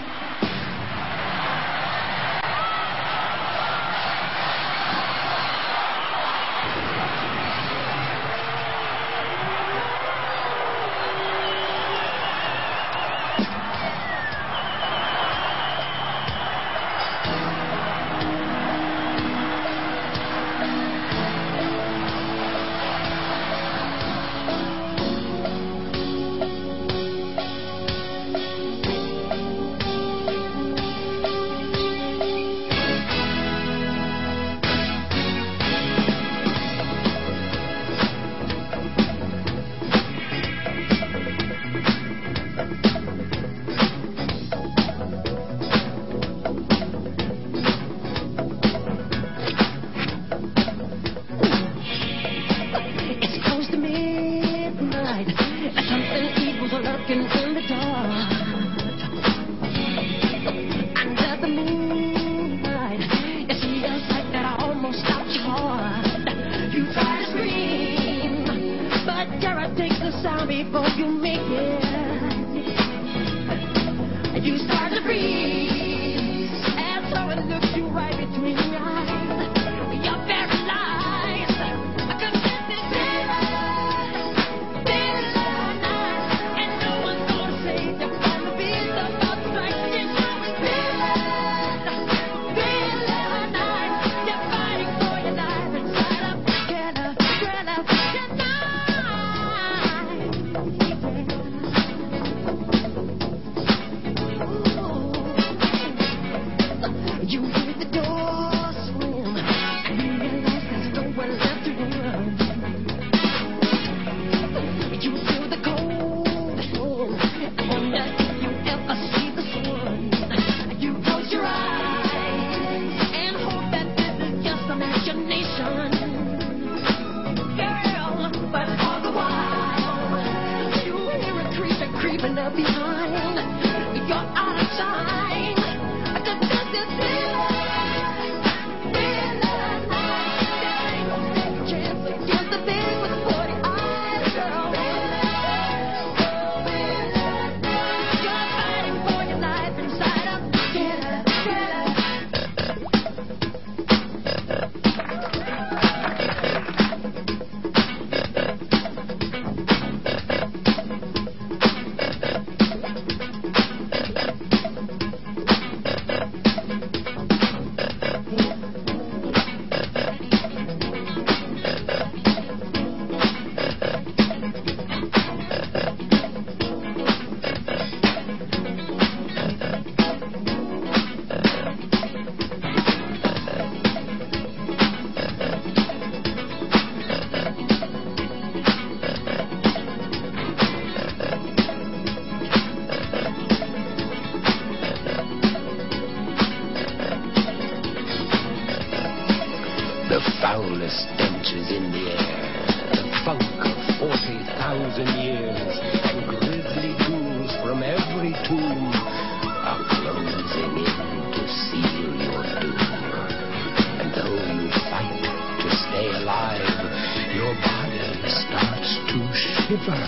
[219.70, 220.02] keeper.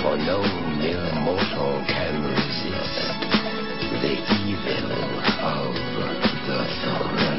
[0.00, 0.40] For no
[0.78, 3.20] mere mortal can resist
[4.00, 4.14] the
[4.48, 4.90] evil
[5.44, 5.74] of
[6.46, 7.33] the throne.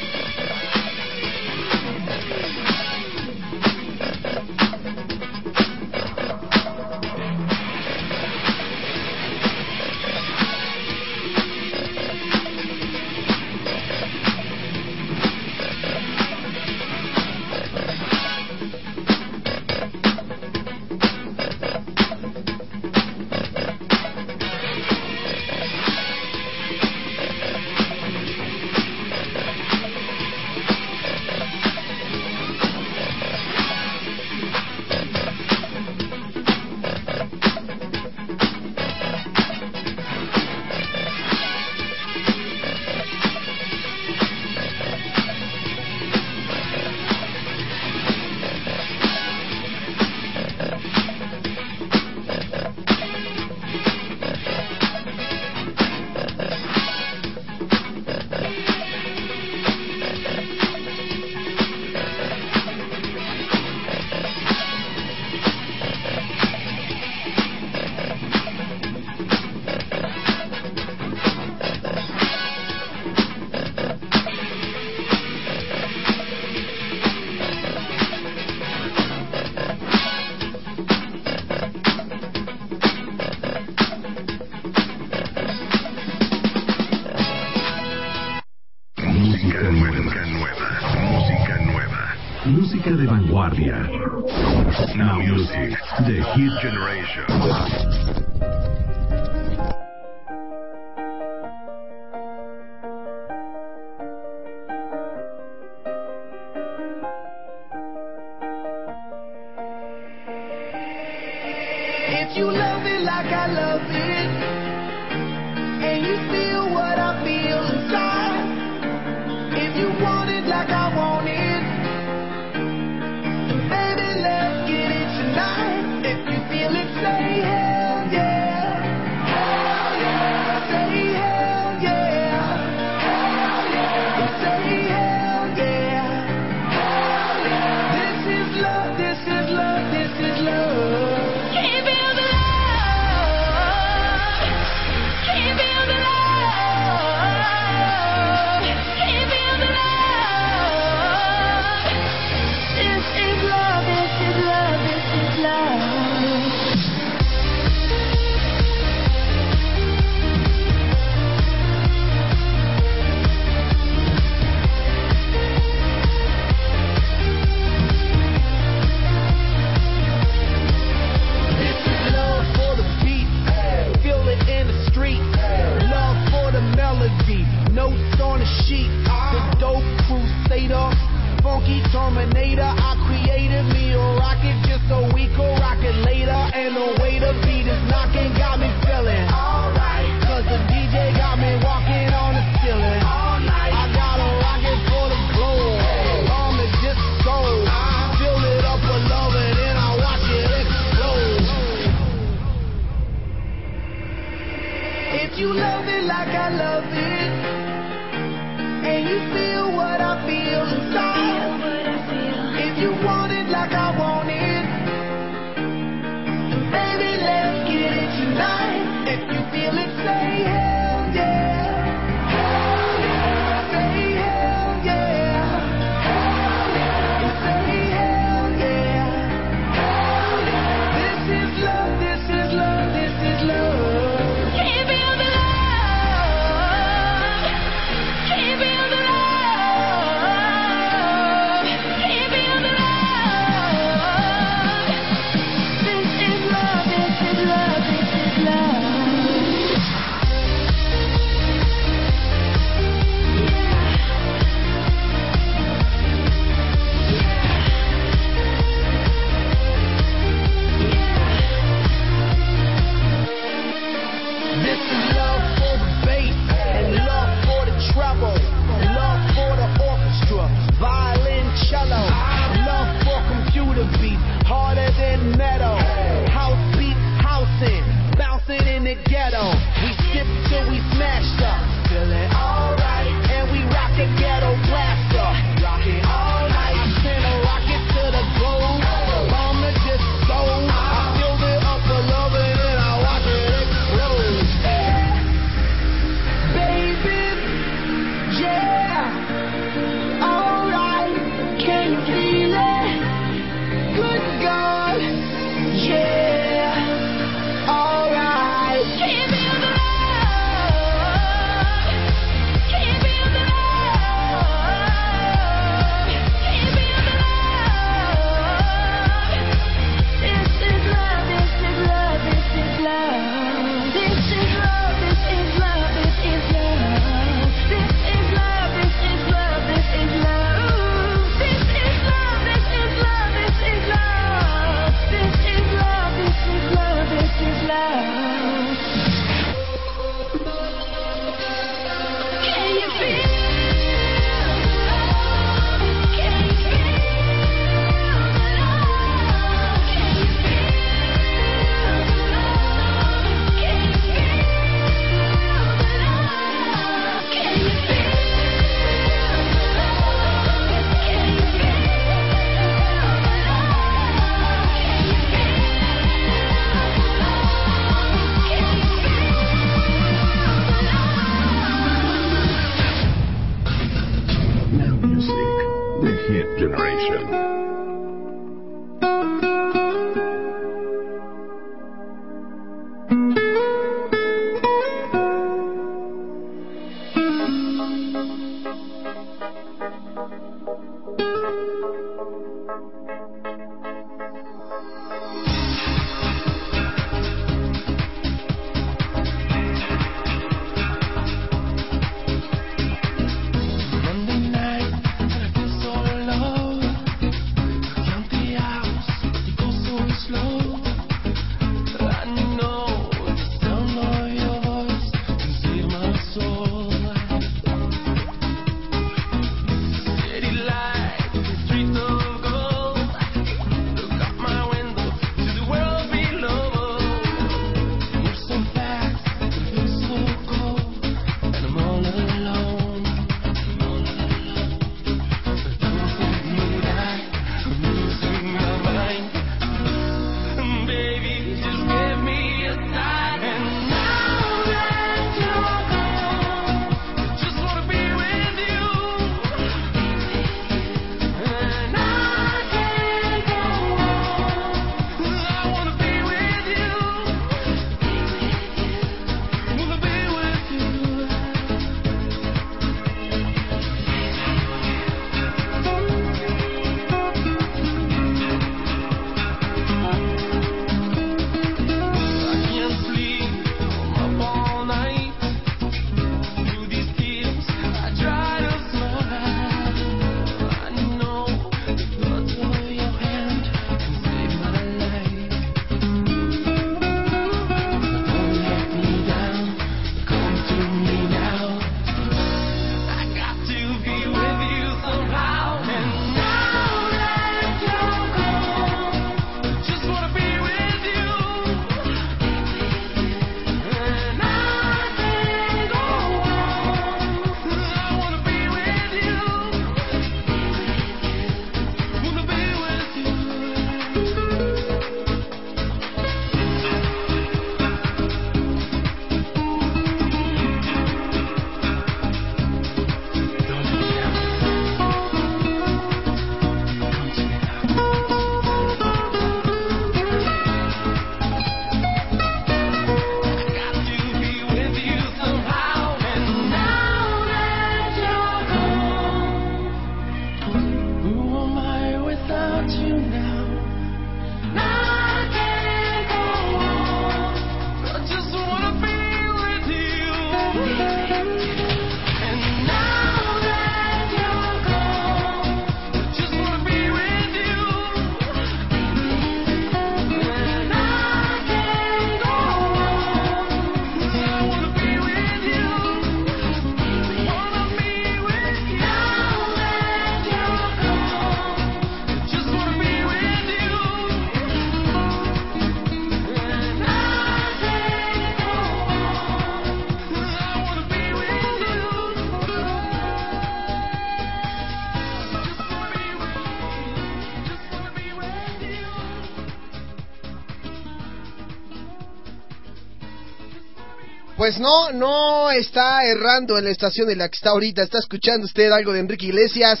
[594.64, 598.02] Pues no, no está errando en la estación en la que está ahorita.
[598.02, 600.00] Está escuchando usted algo de Enrique Iglesias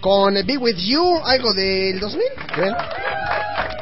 [0.00, 2.22] con Be With You, algo del 2000,
[2.56, 2.74] ¿ven?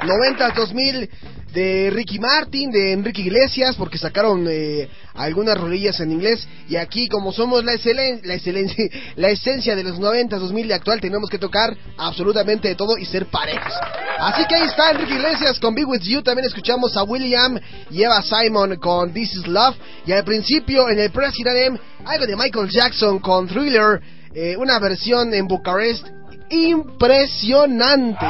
[0.04, 1.10] 90, 2000
[1.52, 6.46] de Ricky Martin, de Enrique Iglesias, porque sacaron eh, algunas rolillas en inglés.
[6.68, 8.84] Y aquí, como somos la, excelen la, excelencia,
[9.16, 13.04] la esencia de los 90, 2000 y actual, tenemos que tocar absolutamente de todo y
[13.04, 13.74] ser parejas.
[14.18, 16.22] Así que ahí está Enrique Iglesias con Be With You.
[16.22, 17.58] También escuchamos a William
[17.90, 19.76] y Eva Simon con This Is Love.
[20.06, 24.00] Y al principio, en el President M, algo de Michael Jackson con Thriller,
[24.34, 26.06] eh, una versión en Bucarest
[26.50, 28.26] impresionante.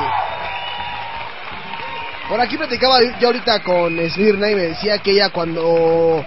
[2.28, 6.24] Por aquí platicaba yo ahorita con Smirna y me decía que ella cuando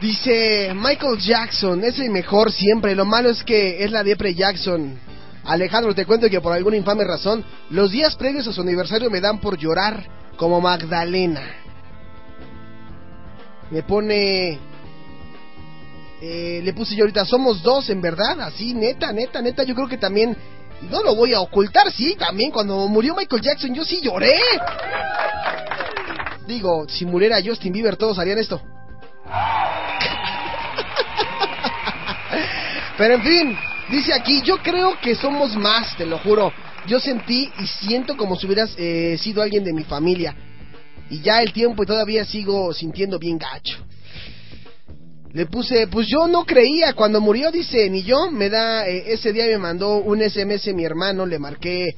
[0.00, 4.98] dice Michael Jackson es el mejor siempre, lo malo es que es la depre Jackson.
[5.44, 9.20] Alejandro, te cuento que por alguna infame razón, los días previos a su aniversario me
[9.20, 10.04] dan por llorar
[10.36, 11.42] como Magdalena.
[13.70, 14.58] Me pone...
[16.22, 19.88] eh, le puse yo ahorita, somos dos, en verdad, así, neta, neta, neta, yo creo
[19.88, 20.36] que también
[20.82, 24.38] no lo voy a ocultar, sí, también cuando murió Michael Jackson yo sí lloré.
[26.46, 28.60] Digo, si muriera Justin Bieber todos harían esto.
[32.96, 33.56] Pero en fin,
[33.90, 36.52] dice aquí, yo creo que somos más, te lo juro.
[36.86, 40.34] Yo sentí y siento como si hubieras eh, sido alguien de mi familia.
[41.10, 43.78] Y ya el tiempo y todavía sigo sintiendo bien gacho.
[45.32, 49.32] Le puse, pues yo no creía, cuando murió dice, ni yo, me da, eh, ese
[49.32, 51.94] día me mandó un SMS mi hermano, le marqué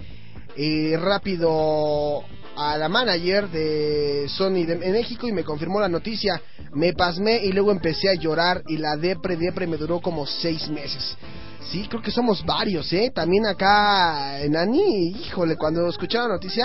[0.57, 2.24] eh, rápido
[2.57, 6.43] a la manager de Sony de México y me confirmó la noticia,
[6.74, 10.69] me pasmé y luego empecé a llorar y la depre, depre me duró como seis
[10.69, 11.16] meses.
[11.70, 13.12] Sí, creo que somos varios, ¿eh?
[13.15, 16.65] También acá en Ani, híjole, cuando escuché la noticia,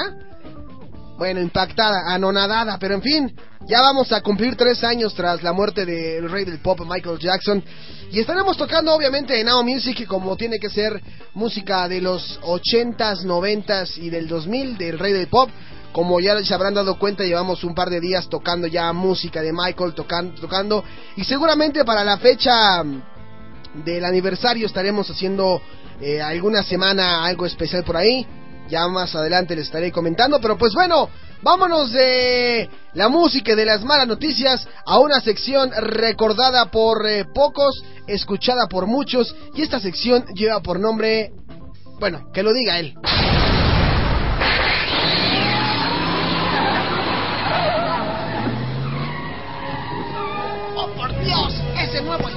[1.18, 3.36] bueno, impactada, anonadada, pero en fin,
[3.68, 7.64] ya vamos a cumplir tres años tras la muerte del rey del pop Michael Jackson.
[8.12, 11.02] Y estaremos tocando obviamente en Now Music como tiene que ser
[11.34, 15.50] música de los 80s, 90s y del 2000 del rey del pop.
[15.92, 19.54] Como ya se habrán dado cuenta, llevamos un par de días tocando ya música de
[19.54, 20.84] Michael, tocando, tocando.
[21.16, 22.84] Y seguramente para la fecha
[23.74, 25.62] del aniversario estaremos haciendo
[26.02, 28.28] eh, alguna semana algo especial por ahí.
[28.70, 31.10] Ya más adelante les estaré comentando, pero pues bueno,
[31.42, 37.26] vámonos de la música y de las malas noticias a una sección recordada por eh,
[37.34, 41.32] pocos, escuchada por muchos, y esta sección lleva por nombre,
[42.00, 42.96] bueno, que lo diga él.
[50.76, 51.54] ¡Oh, por Dios!
[51.78, 52.36] ¡Ese nuevo es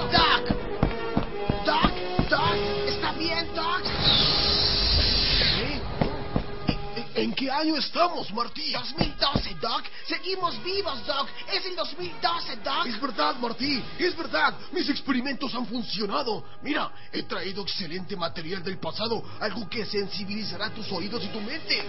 [7.48, 8.72] qué año estamos, Martí?
[8.72, 9.82] 2012, Doc.
[10.06, 11.28] Seguimos vivos, Doc.
[11.50, 12.86] Es el 2012, Doc.
[12.86, 14.54] Es verdad, Martí, es verdad.
[14.70, 16.44] Mis experimentos han funcionado.
[16.62, 21.82] Mira, he traído excelente material del pasado, algo que sensibilizará tus oídos y tu mente.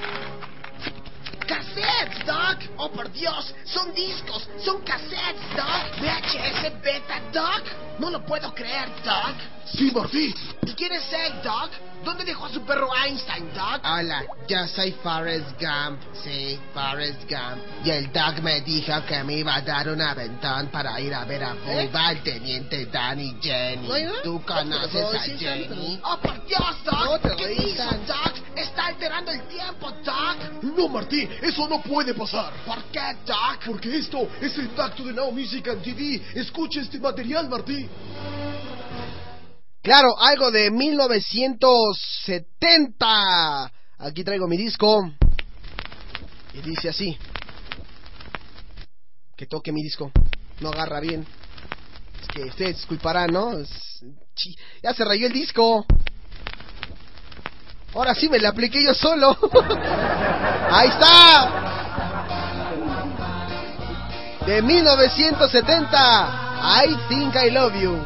[1.45, 2.64] ¡Cassettes, Doc!
[2.77, 3.53] ¡Oh, por Dios!
[3.65, 4.48] ¡Son discos!
[4.64, 5.99] ¡Son cassettes, Doc!
[5.99, 7.99] ¿VHS beta, Doc?
[7.99, 9.36] No lo puedo creer, Doc.
[9.75, 10.33] Sí, Martí.
[10.65, 11.69] ¿Y quién es él, Doc?
[12.03, 13.81] ¿Dónde dejó a su perro Einstein, Doc?
[13.83, 17.61] Hola, yo soy Forrest Gump, sí, Forrest Gump.
[17.85, 21.25] Y el Doc me dijo que me iba a dar un aventón para ir a
[21.25, 23.89] ver a Fulva, al teniente Dan y Jenny.
[24.23, 25.99] ¿Tú conoces a Jenny?
[26.03, 27.37] ¡Oh, por Dios, Doc!
[27.37, 28.33] ¿Qué hizo, Doc?
[28.55, 30.63] ¡Está alterando el tiempo, Doc!
[30.63, 32.53] No, Martí, eso no puede pasar.
[32.65, 33.65] ¿Por qué, Doc?
[33.65, 36.21] Porque esto es el tacto de Now Music and TV.
[36.33, 37.87] Escucha este material, Martí.
[39.81, 43.72] Claro, algo de 1970.
[43.99, 45.10] Aquí traigo mi disco.
[46.53, 47.18] Y dice así.
[49.38, 50.11] Que toque mi disco.
[50.60, 51.26] No agarra bien.
[52.22, 53.57] Es que ustedes disculparán, ¿no?
[53.57, 54.03] Es-
[54.84, 55.85] Ya se rayó el disco.
[57.93, 59.35] Ahora sí me la apliqué yo solo.
[60.72, 61.56] Ahí está.
[64.45, 66.85] De 1970.
[66.85, 67.97] I Think I Love You.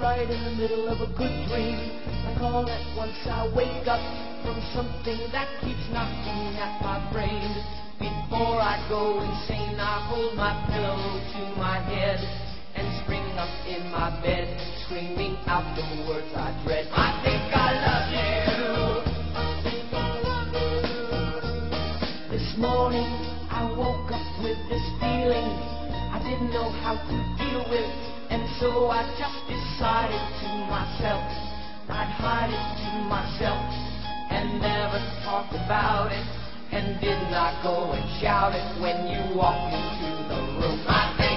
[0.00, 1.76] Right in the middle of a good dream.
[2.24, 4.00] Like all at once I wake up
[4.40, 7.52] from something that keeps knocking at my brain.
[8.00, 12.16] Before I go insane, I hold my pillow to my head
[12.80, 14.48] and spring up in my bed,
[14.86, 16.88] screaming out the words I dread.
[16.96, 18.40] I think I love you.
[22.32, 23.12] This morning
[23.52, 25.44] I woke up with this feeling
[26.08, 31.50] I didn't know how to deal with, and so I just decided to myself
[31.90, 33.66] I'd hide it to myself
[34.30, 36.24] and never talk about it,
[36.70, 41.29] and did not go and shout it when you walked into the room.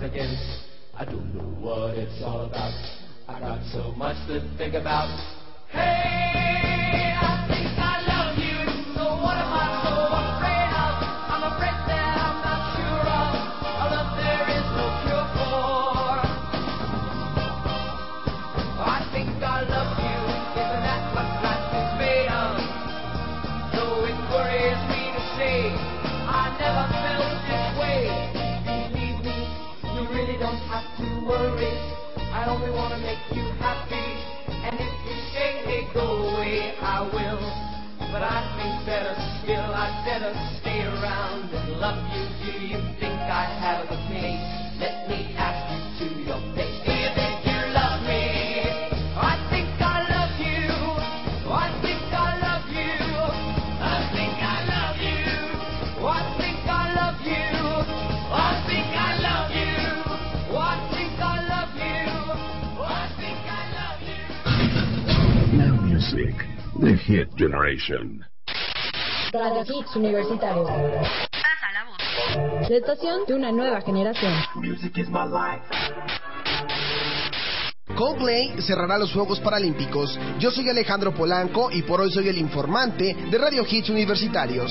[0.00, 0.62] Up against.
[0.94, 2.72] I don't know what it's all about.
[3.28, 5.08] I got so much to think about.
[5.68, 7.39] Hey, I
[69.80, 70.68] Hits Universitarios.
[70.68, 72.68] Pasa la voz.
[72.68, 74.32] La estación de una nueva generación.
[74.56, 75.64] Music is my life.
[77.96, 80.18] Coldplay cerrará los Juegos Paralímpicos.
[80.38, 84.70] Yo soy Alejandro Polanco y por hoy soy el informante de Radio Hits Universitarios.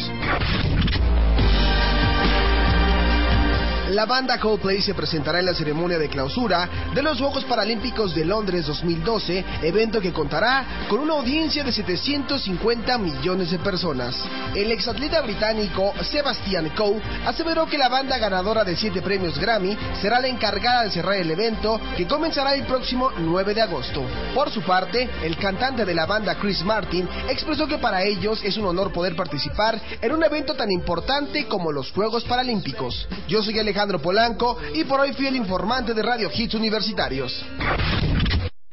[3.90, 8.24] La banda Coldplay se presentará en la ceremonia de clausura de los Juegos Paralímpicos de
[8.24, 14.16] Londres 2012, evento que contará con una audiencia de 750 millones de personas.
[14.53, 20.20] El exatleta británico Sebastian Coe aseveró que la banda ganadora de 7 premios Grammy será
[20.20, 24.03] la encargada de cerrar el evento que comenzará el próximo 9 de agosto.
[24.36, 28.56] Por su parte, el cantante de la banda Chris Martin expresó que para ellos es
[28.56, 33.07] un honor poder participar en un evento tan importante como los Juegos Paralímpicos.
[33.28, 37.45] Yo soy Alejandro Polanco y por hoy fui el informante de Radio Hits Universitarios.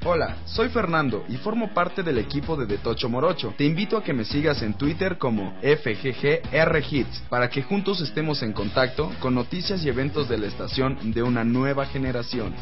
[0.04, 3.54] Hola, soy Fernando y formo parte del equipo de De Tocho Morocho.
[3.56, 8.52] Te invito a que me sigas en Twitter como FGGRHits para que juntos estemos en
[8.52, 12.54] contacto con noticias y eventos de la estación de una nueva generación.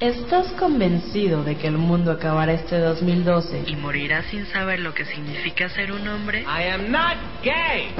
[0.00, 5.04] ¿Estás convencido de que el mundo acabará este 2012 y morirás sin saber lo que
[5.04, 6.40] significa ser un hombre?
[6.40, 7.94] I am not gay.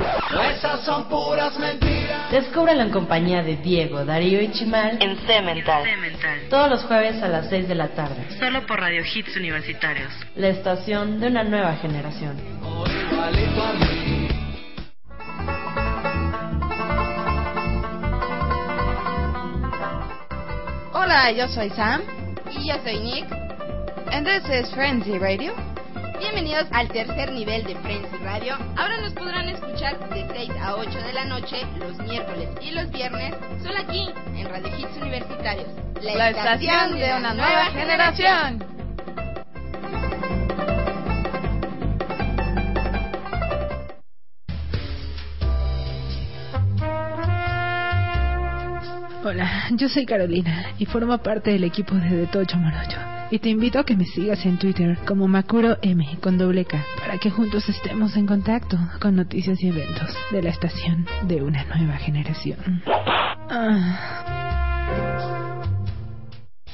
[0.56, 2.32] Esas son puras mentiras.
[2.32, 5.84] Descúbrelo en compañía de Diego, Darío y Chimal En Cemental.
[6.50, 8.26] todos los jueves a las 6 de la tarde.
[8.40, 10.12] Solo por Radio Hits Universitarios.
[10.34, 12.34] La estación de una nueva generación.
[20.96, 22.02] Hola, yo soy Sam.
[22.52, 23.26] Y yo soy Nick.
[24.12, 25.52] And this is Frenzy Radio.
[26.20, 28.54] Bienvenidos al tercer nivel de Frenzy Radio.
[28.76, 32.88] Ahora nos podrán escuchar de 6 a 8 de la noche, los miércoles y los
[32.92, 35.66] viernes, solo aquí, en Radio Hits Universitarios.
[36.00, 38.73] La estación de una nueva generación.
[49.26, 52.98] Hola, yo soy Carolina y formo parte del equipo de De Tocho Morocho.
[53.30, 56.84] Y te invito a que me sigas en Twitter como Makuro M con doble K
[56.98, 61.64] para que juntos estemos en contacto con noticias y eventos de la estación de una
[61.64, 62.82] nueva generación.
[63.48, 65.43] Ah.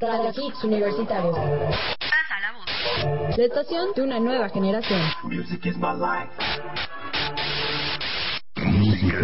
[0.00, 1.36] Radio Hits Universitarios.
[3.36, 5.00] La estación de una nueva generación.
[5.24, 5.70] Música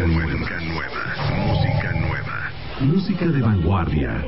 [0.07, 2.51] nueva, música nueva, música nueva.
[2.81, 4.25] Música de vanguardia.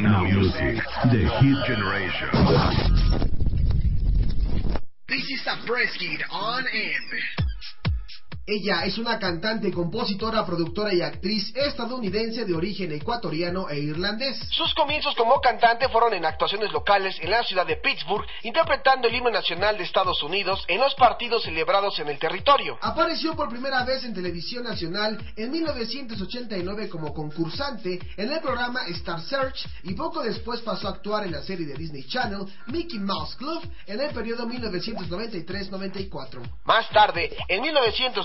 [0.00, 2.30] Now Music, The Hit Generation.
[5.08, 5.98] This is a press
[6.30, 7.42] on air.
[8.44, 14.36] Ella es una cantante, compositora, productora y actriz estadounidense de origen ecuatoriano e irlandés.
[14.50, 19.14] Sus comienzos como cantante fueron en actuaciones locales en la ciudad de Pittsburgh, interpretando el
[19.14, 22.78] himno nacional de Estados Unidos en los partidos celebrados en el territorio.
[22.80, 29.20] Apareció por primera vez en televisión nacional en 1989 como concursante en el programa Star
[29.20, 33.36] Search y poco después pasó a actuar en la serie de Disney Channel Mickey Mouse
[33.36, 36.40] Club en el periodo 1993-94.
[36.64, 37.62] Más tarde, en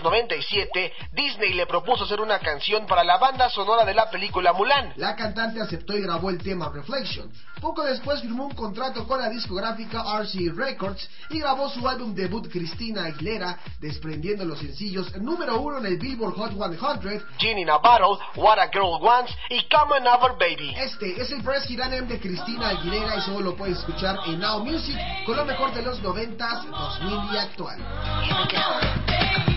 [0.10, 4.94] 1997, Disney le propuso hacer una canción para la banda sonora de la película Mulan.
[4.98, 7.32] La cantante aceptó y grabó el tema Reflection.
[7.62, 12.48] Poco después firmó un contrato con la discográfica RC Records y grabó su álbum debut
[12.52, 17.78] Cristina Aguilera, desprendiendo los sencillos número uno en el Billboard Hot 100, Gin in a
[17.78, 20.76] Bottle, What a Girl Wants y Come On Over Baby.
[20.78, 24.64] Este es el Press Hiranem de Cristina Aguilera y solo lo puedes escuchar en Now
[24.64, 29.57] Music con lo mejor de los 90s, 2000 y actual.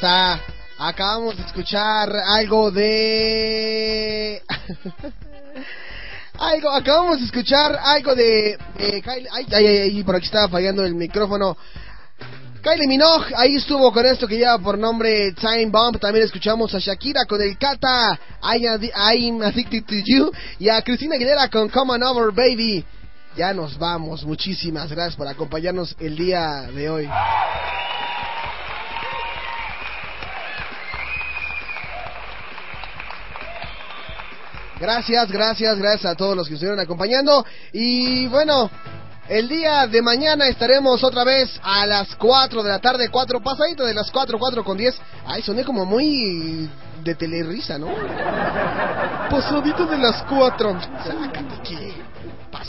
[0.00, 0.40] Está.
[0.78, 4.42] Acabamos de escuchar algo de.
[6.38, 8.56] algo, acabamos de escuchar algo de.
[8.78, 9.02] de
[9.52, 11.54] Ay, por aquí estaba fallando el micrófono.
[12.62, 15.98] Kylie Minogue, ahí estuvo con esto que lleva por nombre Time Bomb.
[15.98, 20.32] También escuchamos a Shakira con el Kata, I'm Addicted to You.
[20.58, 22.84] Y a Cristina Aguilera con Come On Over Baby.
[23.36, 24.24] Ya nos vamos.
[24.24, 27.08] Muchísimas gracias por acompañarnos el día de hoy.
[34.80, 37.44] Gracias, gracias, gracias a todos los que estuvieron acompañando.
[37.70, 38.70] Y bueno,
[39.28, 43.84] el día de mañana estaremos otra vez a las 4 de la tarde, 4 pasadito
[43.84, 44.98] de las 4, 4 con 10.
[45.26, 46.70] Ay, soné como muy
[47.04, 47.88] de telerisa, ¿no?
[49.28, 50.80] Pasadito de las 4.
[50.80, 52.09] Sácate que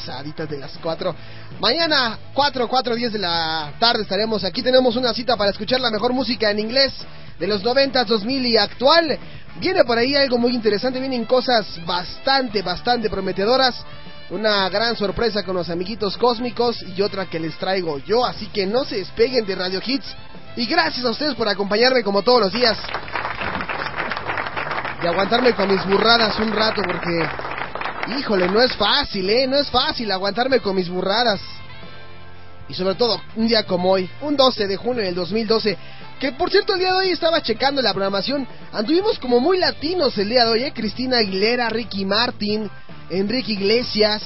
[0.02, 1.16] pasaditas de las 4.
[1.60, 4.62] Mañana, 4, 4, 10 de la tarde estaremos aquí.
[4.62, 6.92] Tenemos una cita para escuchar la mejor música en inglés
[7.40, 9.18] de los 90, 2000 y actual.
[9.60, 13.76] Viene por ahí algo muy interesante, vienen cosas bastante, bastante prometedoras.
[14.32, 18.26] Una gran sorpresa con los amiguitos cósmicos y otra que les traigo yo.
[18.26, 20.16] Así que no se despeguen de Radio Hits.
[20.56, 22.78] Y gracias a ustedes por acompañarme como todos los días.
[25.04, 27.61] Y aguantarme con mis burradas un rato porque...
[28.08, 29.48] Híjole, no es fácil, ¿eh?
[29.48, 31.40] No es fácil aguantarme con mis burradas.
[32.68, 35.78] Y sobre todo, un día como hoy, un 12 de junio del 2012.
[36.20, 38.48] Que por cierto, el día de hoy estaba checando la programación.
[38.72, 40.74] Anduvimos como muy latinos el día de hoy, ¿eh?
[40.74, 42.70] Cristina Aguilera, Ricky Martin,
[43.10, 44.22] Enrique Iglesias,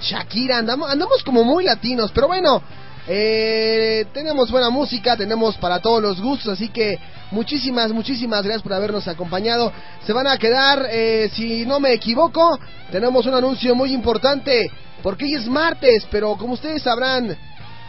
[0.00, 0.58] Shakira.
[0.58, 2.10] Andamos, andamos como muy latinos.
[2.12, 2.62] Pero bueno,
[3.12, 6.52] eh, tenemos buena música, tenemos para todos los gustos.
[6.52, 6.96] Así que
[7.32, 9.72] muchísimas, muchísimas gracias por habernos acompañado.
[10.06, 12.56] Se van a quedar, eh, si no me equivoco,
[12.92, 14.70] tenemos un anuncio muy importante.
[15.02, 17.36] Porque hoy es martes, pero como ustedes sabrán,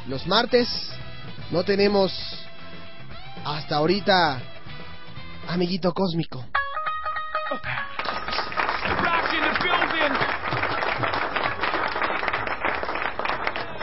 [0.07, 0.67] los martes
[1.51, 2.11] no tenemos
[3.45, 4.41] hasta ahorita
[5.47, 6.43] amiguito cósmico.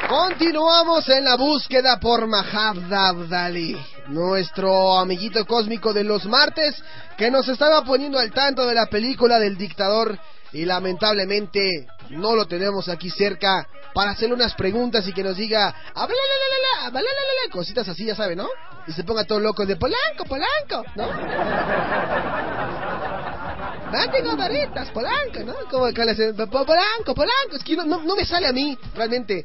[0.09, 3.77] Continuamos en la búsqueda por Mahab Abdali,
[4.09, 6.83] nuestro amiguito cósmico de los martes,
[7.19, 10.19] que nos estaba poniendo al tanto de la película del dictador
[10.53, 15.67] y lamentablemente no lo tenemos aquí cerca para hacerle unas preguntas y que nos diga
[15.67, 18.49] "Habla, la, la, la, la, habla, la, la, la", cositas así, ya sabe, ¿no?
[18.87, 21.07] Y se ponga todo loco de Polanco, Polanco, ¿no?
[23.93, 25.55] Date varitas, Polanco, ¿no?
[25.71, 29.45] Como que le hacen, "Po- Polanco, Polanco, es que no me sale a mí, realmente.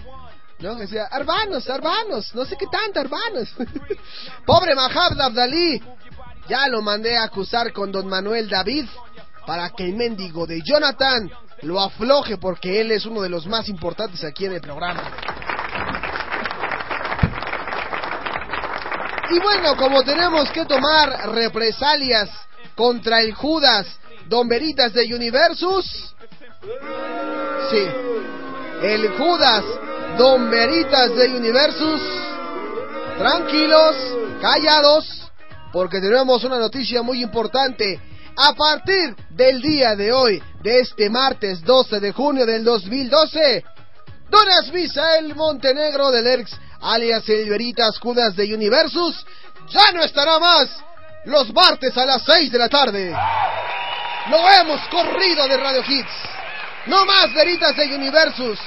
[0.63, 0.77] ¿No?
[1.11, 3.49] Arbanos, no sé qué tanto, Arbanos.
[4.45, 5.83] Pobre Mahab Abdalí,
[6.47, 8.85] ya lo mandé a acusar con don Manuel David
[9.45, 11.29] para que el mendigo de Jonathan
[11.63, 15.03] lo afloje porque él es uno de los más importantes aquí en el programa.
[19.31, 22.29] Y bueno, como tenemos que tomar represalias
[22.73, 23.85] contra el Judas
[24.29, 26.15] Don Veritas de Universus,
[27.69, 27.85] sí,
[28.81, 29.65] el Judas
[30.17, 32.01] Don Veritas de Universus,
[33.17, 33.95] tranquilos,
[34.39, 35.31] callados,
[35.71, 37.99] porque tenemos una noticia muy importante.
[38.37, 43.63] A partir del día de hoy, de este martes 12 de junio del 2012,
[44.29, 49.25] Donas Misael Montenegro del ERX, alias el Veritas Judas de Universus,
[49.69, 50.69] ya no estará más
[51.25, 53.15] los martes a las 6 de la tarde.
[54.29, 56.13] Lo hemos corrido de Radio Hits.
[56.85, 58.59] No más Veritas de Universus.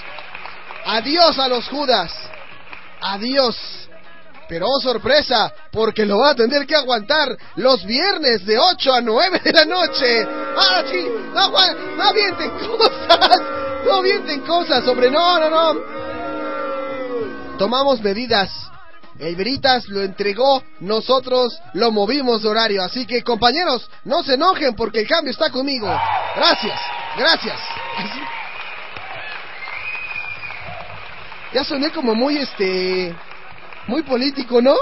[0.86, 2.12] Adiós a los Judas.
[3.00, 3.56] Adiós.
[4.48, 9.00] Pero oh sorpresa, porque lo va a tener que aguantar los viernes de 8 a
[9.00, 10.24] 9 de la noche.
[10.56, 11.04] Ah, sí,
[11.34, 13.40] no, aguan- no avienten cosas,
[13.84, 15.80] no avienten cosas, hombre, no, no, no.
[17.58, 18.50] Tomamos medidas
[19.18, 22.82] El Veritas lo entregó, nosotros lo movimos de horario.
[22.84, 25.88] Así que compañeros, no se enojen porque el cambio está conmigo.
[26.36, 26.78] Gracias,
[27.16, 27.58] gracias.
[31.52, 33.14] Ya soné como muy este
[33.86, 34.74] muy político, ¿no?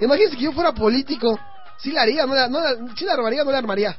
[0.00, 1.38] Imagínense que yo fuera político.
[1.78, 3.96] Sí la haría, no la, no la- sí la armaría, no la armaría.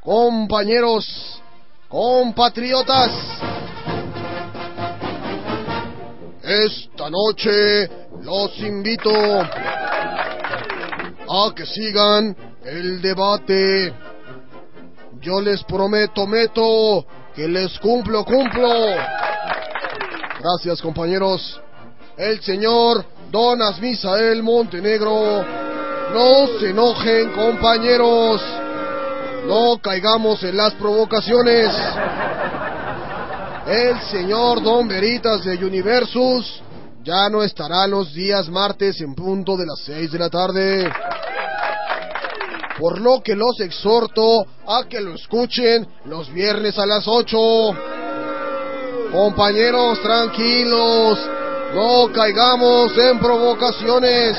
[0.00, 1.40] Compañeros,
[1.88, 3.10] compatriotas,
[6.42, 7.88] esta noche
[8.22, 9.10] los invito
[11.28, 13.94] a que sigan el debate.
[15.20, 18.68] Yo les prometo, meto, que les cumplo, cumplo.
[20.42, 21.60] Gracias, compañeros.
[22.16, 25.44] El señor Don Asmisael Montenegro.
[26.12, 28.42] No se enojen, compañeros.
[29.46, 31.68] No caigamos en las provocaciones.
[33.68, 36.60] El señor Don Veritas de Universus
[37.04, 40.92] ya no estará los días martes en punto de las 6 de la tarde.
[42.80, 47.38] Por lo que los exhorto a que lo escuchen los viernes a las 8.
[49.12, 51.18] Compañeros, tranquilos.
[51.74, 54.38] No caigamos en provocaciones.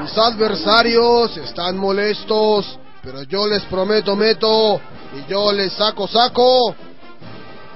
[0.00, 4.80] Mis adversarios están molestos, pero yo les prometo, meto,
[5.14, 6.74] y yo les saco, saco,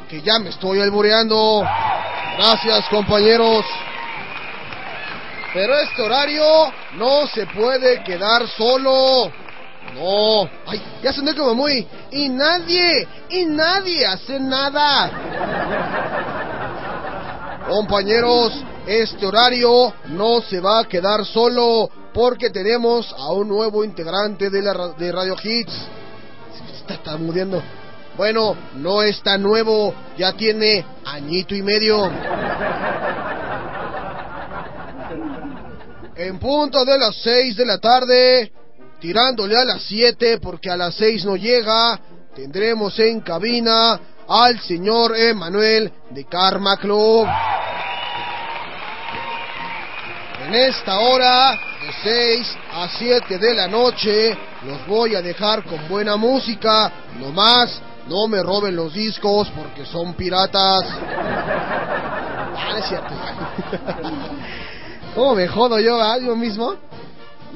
[0.09, 1.65] que ya me estoy albureando.
[2.37, 3.65] Gracias, compañeros.
[5.55, 6.45] Pero este horario
[6.95, 9.31] no se puede quedar solo.
[9.95, 10.49] No.
[10.67, 11.87] Ay, ya soné como muy...
[12.11, 15.11] Y nadie, y nadie hace nada.
[17.69, 18.53] Compañeros,
[18.87, 24.63] este horario no se va a quedar solo porque tenemos a un nuevo integrante de,
[24.63, 25.73] la, de Radio Hits.
[25.73, 27.63] Se está tartamudeando.
[28.17, 32.11] Bueno, no es tan nuevo, ya tiene añito y medio.
[36.17, 38.51] En punto de las 6 de la tarde,
[39.07, 41.97] tirándole a las 7 porque a las 6 no llega,
[42.35, 47.25] tendremos en cabina al señor Emanuel de Karma Club.
[50.45, 55.87] En esta hora, de 6 a 7 de la noche, los voy a dejar con
[55.87, 56.91] buena música.
[57.21, 60.83] No más, no me roben los discos porque son piratas.
[62.59, 63.15] Ah, es cierto.
[65.15, 66.75] ¿Cómo me jodo yo a yo mismo?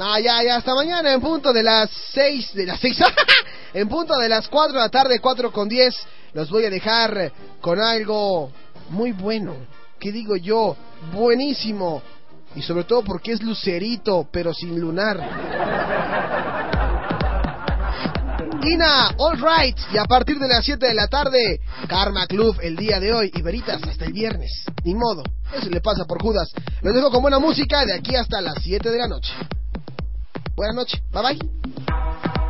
[0.01, 3.01] No, ya, ya, hasta mañana en punto de las 6, de las 6,
[3.75, 5.95] en punto de las 4 de la tarde, 4 con 10,
[6.33, 8.51] los voy a dejar con algo
[8.89, 9.57] muy bueno.
[9.99, 10.75] ¿Qué digo yo?
[11.13, 12.01] Buenísimo.
[12.55, 15.19] Y sobre todo porque es lucerito, pero sin lunar.
[18.63, 19.77] Ina, all right.
[19.93, 23.31] Y a partir de las 7 de la tarde, Karma Club el día de hoy
[23.35, 24.65] y Veritas hasta el viernes.
[24.83, 25.25] Ni modo,
[25.55, 26.51] eso le pasa por Judas.
[26.81, 29.35] Los dejo con buena música de aquí hasta las 7 de la noche.
[30.61, 32.50] Buenas noches, bye bye.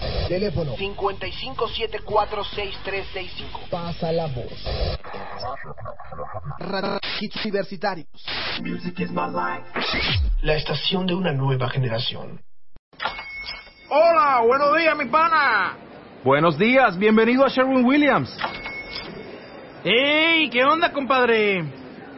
[0.31, 3.67] Teléfono 55746365.
[3.69, 4.63] Pasa la voz.
[6.57, 8.07] Radio Hits Universitarios.
[8.61, 9.65] Music is my life.
[10.43, 12.39] La estación de una nueva generación.
[13.89, 15.75] Hola, buenos días, mi pana.
[16.23, 18.33] Buenos días, bienvenido a Sherwin Williams.
[19.83, 20.49] ¡Ey!
[20.49, 21.80] ¿Qué onda, compadre?